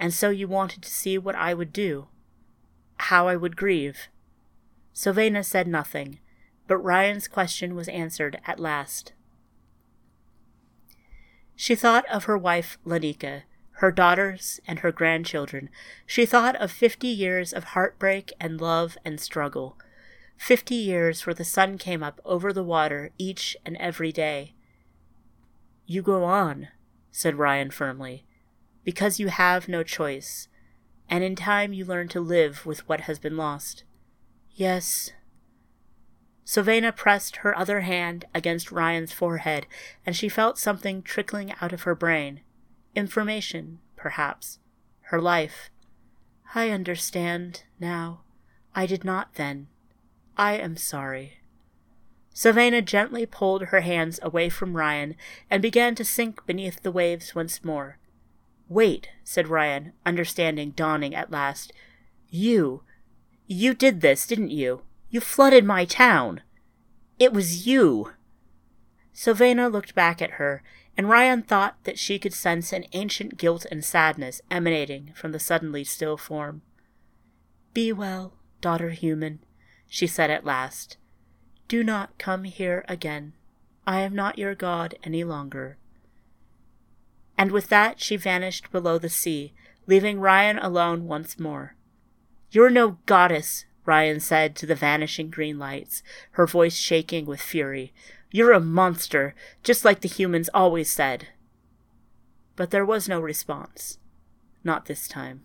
And 0.00 0.14
so 0.14 0.30
you 0.30 0.46
wanted 0.48 0.82
to 0.82 0.90
see 0.90 1.18
what 1.18 1.34
I 1.34 1.54
would 1.54 1.72
do? 1.72 2.08
How 2.98 3.28
I 3.28 3.36
would 3.36 3.56
grieve? 3.56 4.08
Savannah 4.92 5.44
said 5.44 5.66
nothing, 5.66 6.18
but 6.66 6.78
Ryan's 6.78 7.28
question 7.28 7.74
was 7.74 7.88
answered 7.88 8.40
at 8.46 8.60
last. 8.60 9.12
She 11.56 11.74
thought 11.74 12.06
of 12.08 12.24
her 12.24 12.38
wife, 12.38 12.78
Lanika, 12.86 13.42
her 13.72 13.90
daughters, 13.90 14.60
and 14.66 14.80
her 14.80 14.92
grandchildren. 14.92 15.70
She 16.06 16.26
thought 16.26 16.56
of 16.56 16.70
fifty 16.70 17.08
years 17.08 17.52
of 17.52 17.64
heartbreak 17.64 18.32
and 18.40 18.60
love 18.60 18.96
and 19.04 19.20
struggle 19.20 19.76
fifty 20.38 20.76
years 20.76 21.26
where 21.26 21.34
the 21.34 21.44
sun 21.44 21.76
came 21.76 22.02
up 22.02 22.20
over 22.24 22.52
the 22.52 22.62
water 22.62 23.10
each 23.18 23.56
and 23.66 23.76
every 23.78 24.12
day. 24.12 24.54
You 25.84 26.00
go 26.00 26.24
on, 26.24 26.68
said 27.10 27.36
Ryan 27.36 27.70
firmly, 27.70 28.24
because 28.88 29.20
you 29.20 29.28
have 29.28 29.68
no 29.68 29.82
choice, 29.82 30.48
and 31.10 31.22
in 31.22 31.36
time 31.36 31.74
you 31.74 31.84
learn 31.84 32.08
to 32.08 32.18
live 32.18 32.64
with 32.64 32.88
what 32.88 33.02
has 33.02 33.18
been 33.18 33.36
lost. 33.36 33.84
Yes. 34.54 35.12
Sylvana 36.46 36.96
pressed 36.96 37.36
her 37.44 37.54
other 37.54 37.80
hand 37.80 38.24
against 38.34 38.72
Ryan's 38.72 39.12
forehead, 39.12 39.66
and 40.06 40.16
she 40.16 40.30
felt 40.30 40.56
something 40.56 41.02
trickling 41.02 41.52
out 41.60 41.74
of 41.74 41.82
her 41.82 41.94
brain. 41.94 42.40
Information, 42.94 43.80
perhaps. 43.94 44.58
Her 45.02 45.20
life. 45.20 45.68
I 46.54 46.70
understand 46.70 47.64
now. 47.78 48.22
I 48.74 48.86
did 48.86 49.04
not 49.04 49.34
then. 49.34 49.66
I 50.34 50.54
am 50.54 50.78
sorry. 50.78 51.40
Savannah 52.32 52.80
gently 52.80 53.26
pulled 53.26 53.64
her 53.64 53.80
hands 53.80 54.18
away 54.22 54.48
from 54.48 54.78
Ryan 54.78 55.14
and 55.50 55.60
began 55.60 55.94
to 55.96 56.06
sink 56.06 56.46
beneath 56.46 56.82
the 56.82 56.90
waves 56.90 57.34
once 57.34 57.62
more. 57.62 57.98
Wait, 58.68 59.08
said 59.24 59.48
Ryan, 59.48 59.92
understanding 60.04 60.70
dawning 60.70 61.14
at 61.14 61.30
last. 61.30 61.72
You. 62.28 62.82
You 63.46 63.72
did 63.74 64.00
this, 64.00 64.26
didn't 64.26 64.50
you? 64.50 64.82
You 65.10 65.20
flooded 65.20 65.64
my 65.64 65.84
town. 65.84 66.42
It 67.18 67.32
was 67.32 67.66
you. 67.66 68.12
Sylvana 69.14 69.72
looked 69.72 69.94
back 69.94 70.20
at 70.20 70.32
her, 70.32 70.62
and 70.96 71.08
Ryan 71.08 71.42
thought 71.42 71.76
that 71.84 71.98
she 71.98 72.18
could 72.18 72.34
sense 72.34 72.72
an 72.72 72.84
ancient 72.92 73.38
guilt 73.38 73.64
and 73.70 73.84
sadness 73.84 74.40
emanating 74.50 75.12
from 75.14 75.32
the 75.32 75.40
suddenly 75.40 75.82
still 75.82 76.16
form. 76.16 76.62
Be 77.72 77.92
well, 77.92 78.34
daughter 78.60 78.90
human, 78.90 79.40
she 79.88 80.06
said 80.06 80.30
at 80.30 80.44
last. 80.44 80.98
Do 81.68 81.82
not 81.82 82.18
come 82.18 82.44
here 82.44 82.84
again. 82.88 83.32
I 83.86 84.00
am 84.00 84.14
not 84.14 84.38
your 84.38 84.54
God 84.54 84.96
any 85.02 85.24
longer. 85.24 85.78
And 87.38 87.52
with 87.52 87.68
that 87.68 88.00
she 88.00 88.16
vanished 88.16 88.72
below 88.72 88.98
the 88.98 89.08
sea, 89.08 89.54
leaving 89.86 90.20
Ryan 90.20 90.58
alone 90.58 91.06
once 91.06 91.38
more. 91.38 91.76
You're 92.50 92.68
no 92.68 92.98
goddess, 93.06 93.64
Ryan 93.86 94.18
said 94.18 94.56
to 94.56 94.66
the 94.66 94.74
vanishing 94.74 95.30
green 95.30 95.58
lights, 95.58 96.02
her 96.32 96.46
voice 96.46 96.76
shaking 96.76 97.24
with 97.24 97.40
fury. 97.40 97.94
You're 98.30 98.52
a 98.52 98.60
monster, 98.60 99.34
just 99.62 99.84
like 99.84 100.00
the 100.00 100.08
humans 100.08 100.50
always 100.52 100.90
said. 100.90 101.28
But 102.56 102.70
there 102.70 102.84
was 102.84 103.08
no 103.08 103.20
response. 103.20 103.98
Not 104.64 104.86
this 104.86 105.06
time. 105.06 105.44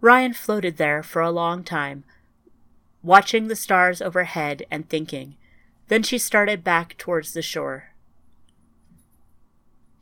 Ryan 0.00 0.32
floated 0.32 0.76
there 0.76 1.02
for 1.04 1.22
a 1.22 1.30
long 1.30 1.62
time, 1.62 2.04
watching 3.02 3.46
the 3.46 3.56
stars 3.56 4.02
overhead 4.02 4.66
and 4.70 4.88
thinking. 4.88 5.36
Then 5.86 6.02
she 6.02 6.18
started 6.18 6.64
back 6.64 6.98
towards 6.98 7.32
the 7.32 7.42
shore. 7.42 7.91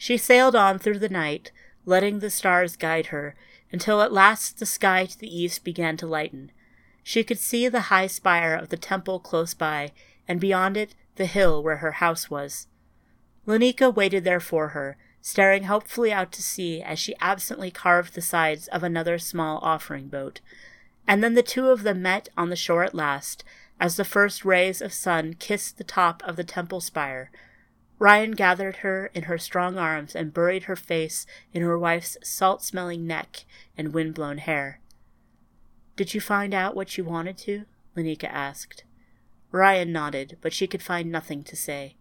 She 0.00 0.16
sailed 0.16 0.56
on 0.56 0.78
through 0.78 1.00
the 1.00 1.10
night, 1.10 1.52
letting 1.84 2.20
the 2.20 2.30
stars 2.30 2.74
guide 2.74 3.08
her, 3.08 3.34
until 3.70 4.00
at 4.00 4.14
last 4.14 4.58
the 4.58 4.64
sky 4.64 5.04
to 5.04 5.18
the 5.18 5.28
east 5.28 5.62
began 5.62 5.98
to 5.98 6.06
lighten. 6.06 6.52
She 7.02 7.22
could 7.22 7.38
see 7.38 7.68
the 7.68 7.92
high 7.92 8.06
spire 8.06 8.54
of 8.54 8.70
the 8.70 8.78
temple 8.78 9.20
close 9.20 9.52
by, 9.52 9.92
and 10.26 10.40
beyond 10.40 10.78
it 10.78 10.94
the 11.16 11.26
hill 11.26 11.62
where 11.62 11.76
her 11.76 11.92
house 11.92 12.30
was. 12.30 12.66
Lanika 13.46 13.94
waited 13.94 14.24
there 14.24 14.40
for 14.40 14.68
her, 14.68 14.96
staring 15.20 15.64
hopefully 15.64 16.10
out 16.10 16.32
to 16.32 16.42
sea 16.42 16.80
as 16.80 16.98
she 16.98 17.14
absently 17.20 17.70
carved 17.70 18.14
the 18.14 18.22
sides 18.22 18.68
of 18.68 18.82
another 18.82 19.18
small 19.18 19.58
offering 19.58 20.08
boat, 20.08 20.40
and 21.06 21.22
then 21.22 21.34
the 21.34 21.42
two 21.42 21.68
of 21.68 21.82
them 21.82 22.00
met 22.00 22.30
on 22.38 22.48
the 22.48 22.56
shore 22.56 22.84
at 22.84 22.94
last, 22.94 23.44
as 23.78 23.96
the 23.96 24.04
first 24.06 24.46
rays 24.46 24.80
of 24.80 24.94
sun 24.94 25.34
kissed 25.34 25.76
the 25.76 25.84
top 25.84 26.22
of 26.24 26.36
the 26.36 26.44
temple 26.44 26.80
spire. 26.80 27.30
Ryan 28.00 28.30
gathered 28.30 28.76
her 28.76 29.10
in 29.12 29.24
her 29.24 29.36
strong 29.36 29.76
arms 29.76 30.16
and 30.16 30.32
buried 30.32 30.64
her 30.64 30.74
face 30.74 31.26
in 31.52 31.60
her 31.60 31.78
wife's 31.78 32.16
salt 32.24 32.64
smelling 32.64 33.06
neck 33.06 33.44
and 33.76 33.92
wind 33.92 34.14
blown 34.14 34.38
hair. 34.38 34.80
Did 35.96 36.14
you 36.14 36.20
find 36.20 36.54
out 36.54 36.74
what 36.74 36.96
you 36.96 37.04
wanted 37.04 37.36
to? 37.38 37.66
Lanika 37.94 38.24
asked. 38.24 38.84
Ryan 39.52 39.92
nodded, 39.92 40.38
but 40.40 40.54
she 40.54 40.66
could 40.66 40.82
find 40.82 41.12
nothing 41.12 41.42
to 41.44 41.54
say. 41.54 41.96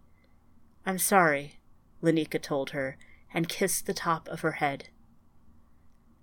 I'm 0.86 0.98
sorry, 0.98 1.60
Lanika 2.02 2.40
told 2.40 2.70
her, 2.70 2.96
and 3.34 3.46
kissed 3.46 3.84
the 3.84 3.92
top 3.92 4.26
of 4.28 4.40
her 4.40 4.52
head. 4.52 4.88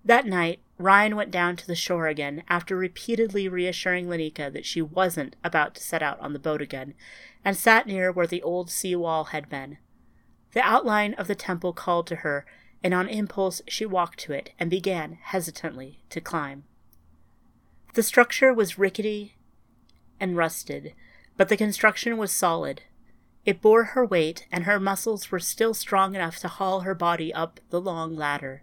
That 0.04 0.26
night, 0.26 0.60
Ryan 0.78 1.16
went 1.16 1.32
down 1.32 1.56
to 1.56 1.66
the 1.66 1.76
shore 1.76 2.08
again 2.08 2.44
after 2.48 2.78
repeatedly 2.78 3.48
reassuring 3.48 4.08
Lanika 4.08 4.52
that 4.54 4.66
she 4.66 4.82
wasn't 4.82 5.36
about 5.44 5.74
to 5.76 5.84
set 5.84 6.04
out 6.04 6.20
on 6.20 6.34
the 6.34 6.40
boat 6.40 6.62
again, 6.62 6.94
and 7.44 7.58
sat 7.58 7.88
near 7.88 8.12
where 8.12 8.28
the 8.28 8.44
old 8.44 8.70
sea 8.70 8.96
wall 8.96 9.26
had 9.26 9.50
been. 9.50 9.78
The 10.54 10.62
outline 10.62 11.16
of 11.16 11.28
the 11.28 11.36
temple 11.36 11.74
called 11.74 12.06
to 12.08 12.18
her, 12.18 12.46
and 12.84 12.94
on 12.94 13.10
impulse 13.10 13.62
she 13.68 13.86
walked 13.86 14.20
to 14.20 14.34
it 14.34 14.52
and 14.60 14.70
began, 14.70 15.18
hesitantly, 15.22 16.00
to 16.12 16.22
climb. 16.22 16.64
The 17.96 18.04
structure 18.04 18.54
was 18.54 18.78
rickety 18.78 19.36
and 20.20 20.38
rusted, 20.38 20.94
but 21.36 21.50
the 21.50 21.58
construction 21.58 22.18
was 22.18 22.32
solid. 22.32 22.84
It 23.46 23.62
bore 23.62 23.84
her 23.86 24.06
weight, 24.06 24.46
and 24.52 24.66
her 24.66 24.80
muscles 24.80 25.32
were 25.32 25.40
still 25.40 25.74
strong 25.74 26.14
enough 26.14 26.38
to 26.40 26.48
haul 26.48 26.82
her 26.82 26.94
body 26.94 27.34
up 27.34 27.60
the 27.72 27.82
long 27.82 28.16
ladder. 28.16 28.62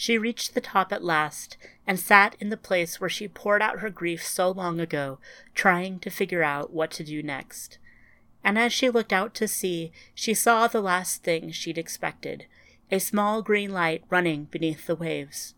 She 0.00 0.16
reached 0.16 0.54
the 0.54 0.62
top 0.62 0.94
at 0.94 1.04
last, 1.04 1.58
and 1.86 2.00
sat 2.00 2.34
in 2.40 2.48
the 2.48 2.56
place 2.56 3.02
where 3.02 3.10
she 3.10 3.28
poured 3.28 3.60
out 3.60 3.80
her 3.80 3.90
grief 3.90 4.26
so 4.26 4.50
long 4.50 4.80
ago, 4.80 5.18
trying 5.54 5.98
to 5.98 6.08
figure 6.08 6.42
out 6.42 6.72
what 6.72 6.90
to 6.92 7.04
do 7.04 7.22
next. 7.22 7.76
And 8.42 8.58
as 8.58 8.72
she 8.72 8.88
looked 8.88 9.12
out 9.12 9.34
to 9.34 9.46
sea, 9.46 9.92
she 10.14 10.32
saw 10.32 10.66
the 10.66 10.80
last 10.80 11.22
thing 11.22 11.50
she'd 11.50 11.76
expected 11.76 12.46
a 12.90 12.98
small 12.98 13.42
green 13.42 13.74
light 13.74 14.02
running 14.08 14.44
beneath 14.44 14.86
the 14.86 14.96
waves. 14.96 15.54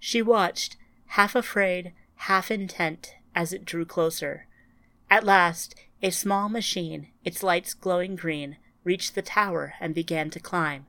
She 0.00 0.20
watched, 0.20 0.76
half 1.10 1.36
afraid, 1.36 1.92
half 2.16 2.50
intent, 2.50 3.14
as 3.36 3.52
it 3.52 3.64
drew 3.64 3.84
closer. 3.84 4.48
At 5.08 5.22
last, 5.22 5.76
a 6.02 6.10
small 6.10 6.48
machine, 6.48 7.10
its 7.24 7.44
lights 7.44 7.72
glowing 7.72 8.16
green, 8.16 8.56
reached 8.82 9.14
the 9.14 9.22
tower 9.22 9.74
and 9.78 9.94
began 9.94 10.28
to 10.30 10.40
climb. 10.40 10.86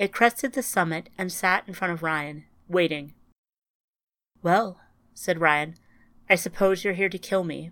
It 0.00 0.14
crested 0.14 0.54
the 0.54 0.62
summit 0.62 1.10
and 1.18 1.30
sat 1.30 1.64
in 1.68 1.74
front 1.74 1.92
of 1.92 2.02
Ryan, 2.02 2.44
waiting. 2.66 3.12
Well, 4.42 4.80
said 5.12 5.42
Ryan, 5.42 5.74
I 6.26 6.36
suppose 6.36 6.82
you're 6.82 6.94
here 6.94 7.10
to 7.10 7.18
kill 7.18 7.44
me. 7.44 7.70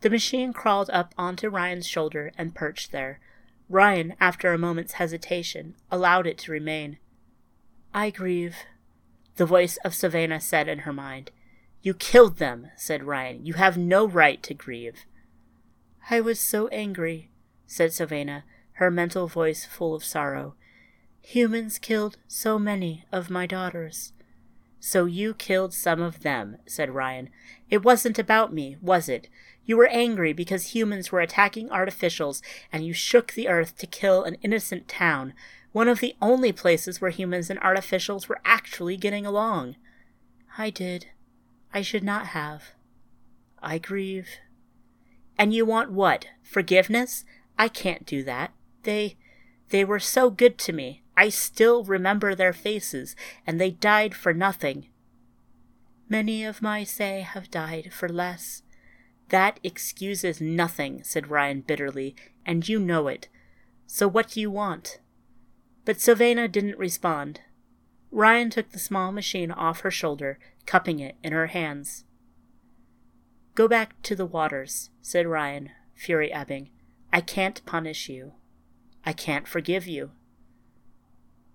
The 0.00 0.10
machine 0.10 0.52
crawled 0.52 0.90
up 0.90 1.14
onto 1.16 1.48
Ryan's 1.48 1.86
shoulder 1.86 2.32
and 2.36 2.56
perched 2.56 2.90
there. 2.90 3.20
Ryan, 3.68 4.14
after 4.18 4.52
a 4.52 4.58
moment's 4.58 4.94
hesitation, 4.94 5.76
allowed 5.88 6.26
it 6.26 6.36
to 6.38 6.50
remain. 6.50 6.98
I 7.94 8.10
grieve, 8.10 8.56
the 9.36 9.46
voice 9.46 9.76
of 9.84 9.94
Savannah 9.94 10.40
said 10.40 10.66
in 10.66 10.80
her 10.80 10.92
mind. 10.92 11.30
You 11.82 11.94
killed 11.94 12.38
them, 12.38 12.72
said 12.74 13.04
Ryan. 13.04 13.46
You 13.46 13.54
have 13.54 13.78
no 13.78 14.04
right 14.04 14.42
to 14.42 14.52
grieve. 14.52 15.06
I 16.10 16.20
was 16.20 16.40
so 16.40 16.66
angry, 16.68 17.30
said 17.68 17.92
Savannah, 17.92 18.42
her 18.72 18.90
mental 18.90 19.28
voice 19.28 19.64
full 19.64 19.94
of 19.94 20.02
sorrow. 20.02 20.56
Humans 21.22 21.78
killed 21.78 22.18
so 22.26 22.58
many 22.58 23.04
of 23.10 23.30
my 23.30 23.46
daughters. 23.46 24.12
So 24.80 25.04
you 25.04 25.32
killed 25.32 25.72
some 25.72 26.02
of 26.02 26.22
them, 26.22 26.56
said 26.66 26.90
Ryan. 26.90 27.30
It 27.70 27.84
wasn't 27.84 28.18
about 28.18 28.52
me, 28.52 28.76
was 28.82 29.08
it? 29.08 29.28
You 29.64 29.76
were 29.76 29.86
angry 29.86 30.32
because 30.32 30.74
humans 30.74 31.12
were 31.12 31.20
attacking 31.20 31.68
artificials, 31.68 32.42
and 32.72 32.84
you 32.84 32.92
shook 32.92 33.32
the 33.32 33.48
earth 33.48 33.78
to 33.78 33.86
kill 33.86 34.24
an 34.24 34.36
innocent 34.42 34.88
town, 34.88 35.34
one 35.70 35.88
of 35.88 36.00
the 36.00 36.16
only 36.20 36.52
places 36.52 37.00
where 37.00 37.12
humans 37.12 37.48
and 37.48 37.60
artificials 37.60 38.28
were 38.28 38.40
actually 38.44 38.96
getting 38.96 39.24
along. 39.24 39.76
I 40.58 40.70
did. 40.70 41.06
I 41.72 41.80
should 41.80 42.02
not 42.02 42.28
have. 42.28 42.72
I 43.62 43.78
grieve. 43.78 44.28
And 45.38 45.54
you 45.54 45.64
want 45.64 45.92
what? 45.92 46.26
Forgiveness? 46.42 47.24
I 47.56 47.68
can't 47.68 48.04
do 48.04 48.24
that. 48.24 48.52
They. 48.82 49.16
they 49.70 49.84
were 49.84 50.00
so 50.00 50.28
good 50.28 50.58
to 50.58 50.72
me. 50.72 51.01
I 51.22 51.28
still 51.28 51.84
remember 51.84 52.34
their 52.34 52.52
faces, 52.52 53.14
and 53.46 53.60
they 53.60 53.70
died 53.70 54.12
for 54.12 54.34
nothing. 54.34 54.88
Many 56.08 56.42
of 56.42 56.60
my 56.60 56.82
say 56.82 57.20
have 57.20 57.48
died 57.48 57.92
for 57.92 58.08
less. 58.08 58.64
That 59.28 59.60
excuses 59.62 60.40
nothing, 60.40 61.04
said 61.04 61.30
Ryan 61.30 61.60
bitterly, 61.60 62.16
and 62.44 62.68
you 62.68 62.80
know 62.80 63.06
it. 63.06 63.28
So 63.86 64.08
what 64.08 64.30
do 64.30 64.40
you 64.40 64.50
want? 64.50 64.98
But 65.84 65.98
Sylvana 65.98 66.50
didn't 66.50 66.76
respond. 66.76 67.40
Ryan 68.10 68.50
took 68.50 68.72
the 68.72 68.80
small 68.80 69.12
machine 69.12 69.52
off 69.52 69.82
her 69.82 69.92
shoulder, 69.92 70.40
cupping 70.66 70.98
it 70.98 71.14
in 71.22 71.32
her 71.32 71.46
hands. 71.46 72.04
Go 73.54 73.68
back 73.68 74.02
to 74.02 74.16
the 74.16 74.26
waters, 74.26 74.90
said 75.02 75.28
Ryan, 75.28 75.70
fury 75.94 76.32
ebbing. 76.32 76.70
I 77.12 77.20
can't 77.20 77.64
punish 77.64 78.08
you. 78.08 78.32
I 79.04 79.12
can't 79.12 79.46
forgive 79.46 79.86
you. 79.86 80.10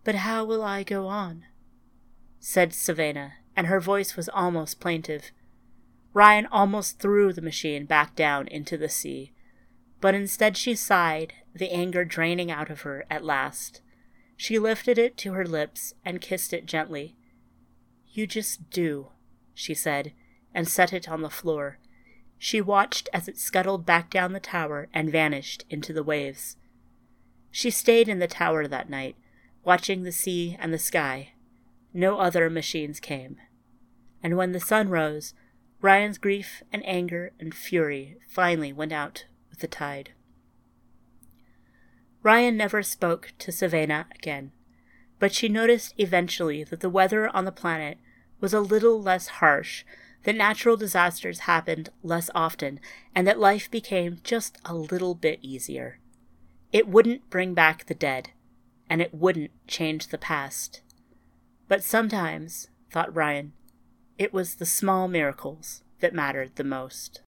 But 0.07 0.15
how 0.15 0.45
will 0.45 0.63
I 0.63 0.83
go 0.83 1.07
on? 1.07 1.43
said 2.39 2.71
Sylvana, 2.71 3.33
and 3.57 3.67
her 3.67 3.81
voice 3.81 4.15
was 4.15 4.29
almost 4.29 4.79
plaintive. 4.79 5.31
Ryan 6.13 6.45
almost 6.45 6.97
threw 6.97 7.33
the 7.33 7.41
machine 7.41 7.85
back 7.85 8.15
down 8.15 8.47
into 8.47 8.77
the 8.77 8.87
sea, 8.87 9.33
but 9.99 10.15
instead 10.15 10.55
she 10.55 10.75
sighed, 10.75 11.33
the 11.53 11.71
anger 11.71 12.05
draining 12.05 12.49
out 12.49 12.69
of 12.69 12.83
her 12.83 13.05
at 13.09 13.25
last. 13.25 13.81
She 14.37 14.57
lifted 14.57 14.97
it 14.97 15.17
to 15.17 15.33
her 15.33 15.45
lips 15.45 15.93
and 16.05 16.21
kissed 16.21 16.53
it 16.53 16.67
gently. 16.67 17.17
You 18.05 18.27
just 18.27 18.69
do, 18.69 19.09
she 19.53 19.73
said, 19.73 20.13
and 20.53 20.69
set 20.69 20.93
it 20.93 21.09
on 21.09 21.21
the 21.21 21.29
floor. 21.29 21.79
She 22.37 22.61
watched 22.61 23.09
as 23.11 23.27
it 23.27 23.37
scuttled 23.37 23.85
back 23.85 24.09
down 24.09 24.31
the 24.31 24.39
tower 24.39 24.87
and 24.93 25.11
vanished 25.11 25.65
into 25.69 25.91
the 25.91 26.01
waves. 26.01 26.55
She 27.51 27.69
stayed 27.69 28.07
in 28.07 28.19
the 28.19 28.27
tower 28.27 28.69
that 28.69 28.89
night, 28.89 29.17
watching 29.67 30.03
the 30.03 30.13
sea 30.13 30.55
and 30.61 30.73
the 30.73 30.79
sky. 30.79 31.33
No 31.93 32.19
other 32.19 32.49
machines 32.49 33.01
came. 33.01 33.35
And 34.23 34.37
when 34.37 34.53
the 34.53 34.61
sun 34.61 34.87
rose, 34.87 35.33
Ryan's 35.81 36.17
grief 36.17 36.63
and 36.71 36.81
anger 36.87 37.33
and 37.37 37.53
fury 37.53 38.15
finally 38.29 38.71
went 38.71 38.93
out 38.93 39.25
with 39.49 39.59
the 39.59 39.67
tide. 39.67 40.11
Ryan 42.23 42.55
never 42.55 42.81
spoke 42.81 43.33
to 43.39 43.51
Sylvana 43.51 44.05
again, 44.15 44.53
but 45.19 45.33
she 45.33 45.49
noticed 45.49 45.93
eventually 45.97 46.63
that 46.63 46.79
the 46.79 46.89
weather 46.89 47.27
on 47.35 47.43
the 47.43 47.51
planet 47.51 47.97
was 48.39 48.53
a 48.53 48.61
little 48.61 49.01
less 49.01 49.27
harsh, 49.27 49.83
that 50.23 50.35
natural 50.35 50.77
disasters 50.77 51.39
happened 51.39 51.89
less 52.03 52.29
often, 52.33 52.79
and 53.13 53.27
that 53.27 53.37
life 53.37 53.69
became 53.69 54.21
just 54.23 54.59
a 54.63 54.73
little 54.73 55.13
bit 55.13 55.39
easier. 55.41 55.99
It 56.71 56.87
wouldn't 56.87 57.29
bring 57.29 57.53
back 57.53 57.87
the 57.87 57.93
dead, 57.93 58.29
and 58.89 59.01
it 59.01 59.13
wouldn't 59.13 59.51
change 59.67 60.07
the 60.07 60.17
past. 60.17 60.81
But 61.67 61.83
sometimes, 61.83 62.69
thought 62.91 63.15
Ryan, 63.15 63.53
it 64.17 64.33
was 64.33 64.55
the 64.55 64.65
small 64.65 65.07
miracles 65.07 65.83
that 65.99 66.13
mattered 66.13 66.55
the 66.55 66.63
most. 66.63 67.21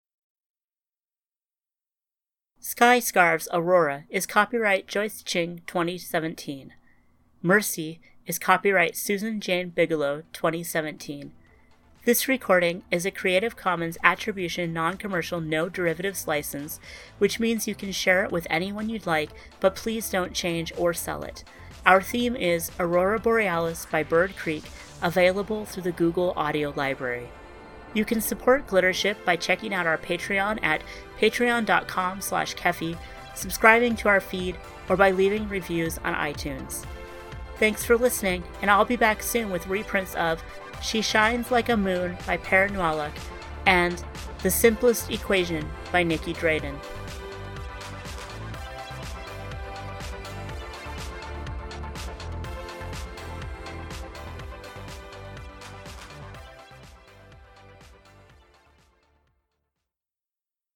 Sky 2.59 2.99
Scarves 2.99 3.47
Aurora 3.53 4.05
is 4.09 4.25
copyright 4.25 4.87
Joyce 4.87 5.23
Chng 5.23 5.65
2017. 5.65 6.73
Mercy 7.41 8.01
is 8.25 8.37
copyright 8.37 8.97
Susan 8.97 9.39
Jane 9.39 9.69
Bigelow 9.69 10.23
2017. 10.33 11.31
This 12.07 12.29
recording 12.29 12.83
is 12.89 13.05
a 13.05 13.11
Creative 13.11 13.57
Commons 13.57 13.97
Attribution 14.01 14.71
Non 14.71 14.95
Commercial 14.95 15.41
No 15.41 15.67
Derivatives 15.67 16.25
license, 16.25 16.79
which 17.17 17.37
means 17.37 17.67
you 17.67 17.75
can 17.75 17.91
share 17.91 18.23
it 18.23 18.31
with 18.31 18.47
anyone 18.49 18.87
you'd 18.87 19.05
like, 19.05 19.29
but 19.59 19.75
please 19.75 20.09
don't 20.09 20.31
change 20.31 20.71
or 20.77 20.93
sell 20.93 21.23
it. 21.23 21.43
Our 21.85 22.01
theme 22.01 22.37
is 22.37 22.71
Aurora 22.79 23.19
Borealis 23.19 23.85
by 23.91 24.03
Bird 24.03 24.37
Creek, 24.37 24.63
available 25.01 25.65
through 25.65 25.83
the 25.83 25.91
Google 25.91 26.31
Audio 26.37 26.71
Library. 26.77 27.27
You 27.93 28.05
can 28.05 28.21
support 28.21 28.67
Glittership 28.67 29.17
by 29.25 29.35
checking 29.35 29.73
out 29.73 29.85
our 29.85 29.97
Patreon 29.97 30.63
at 30.63 30.83
patreon.com 31.19 32.21
slash 32.21 32.55
keffy, 32.55 32.97
subscribing 33.35 33.97
to 33.97 34.07
our 34.07 34.21
feed, 34.21 34.55
or 34.87 34.95
by 34.95 35.11
leaving 35.11 35.49
reviews 35.49 35.97
on 36.05 36.13
iTunes. 36.13 36.85
Thanks 37.59 37.83
for 37.83 37.97
listening, 37.97 38.43
and 38.61 38.69
I'll 38.69 38.85
be 38.85 38.97
back 38.97 39.23
soon 39.23 39.49
with 39.49 39.65
reprints 39.67 40.13
of 40.15 40.43
She 40.81 41.01
Shines 41.01 41.49
Like 41.49 41.69
a 41.69 41.77
Moon 41.77 42.15
by 42.27 42.37
Per 42.37 42.69
Nualuk 42.69 43.11
and 43.65 44.03
The 44.43 44.51
Simplest 44.51 45.09
Equation 45.09 45.67
by 45.91 46.03
Nicky 46.03 46.33
Drayden. 46.33 46.75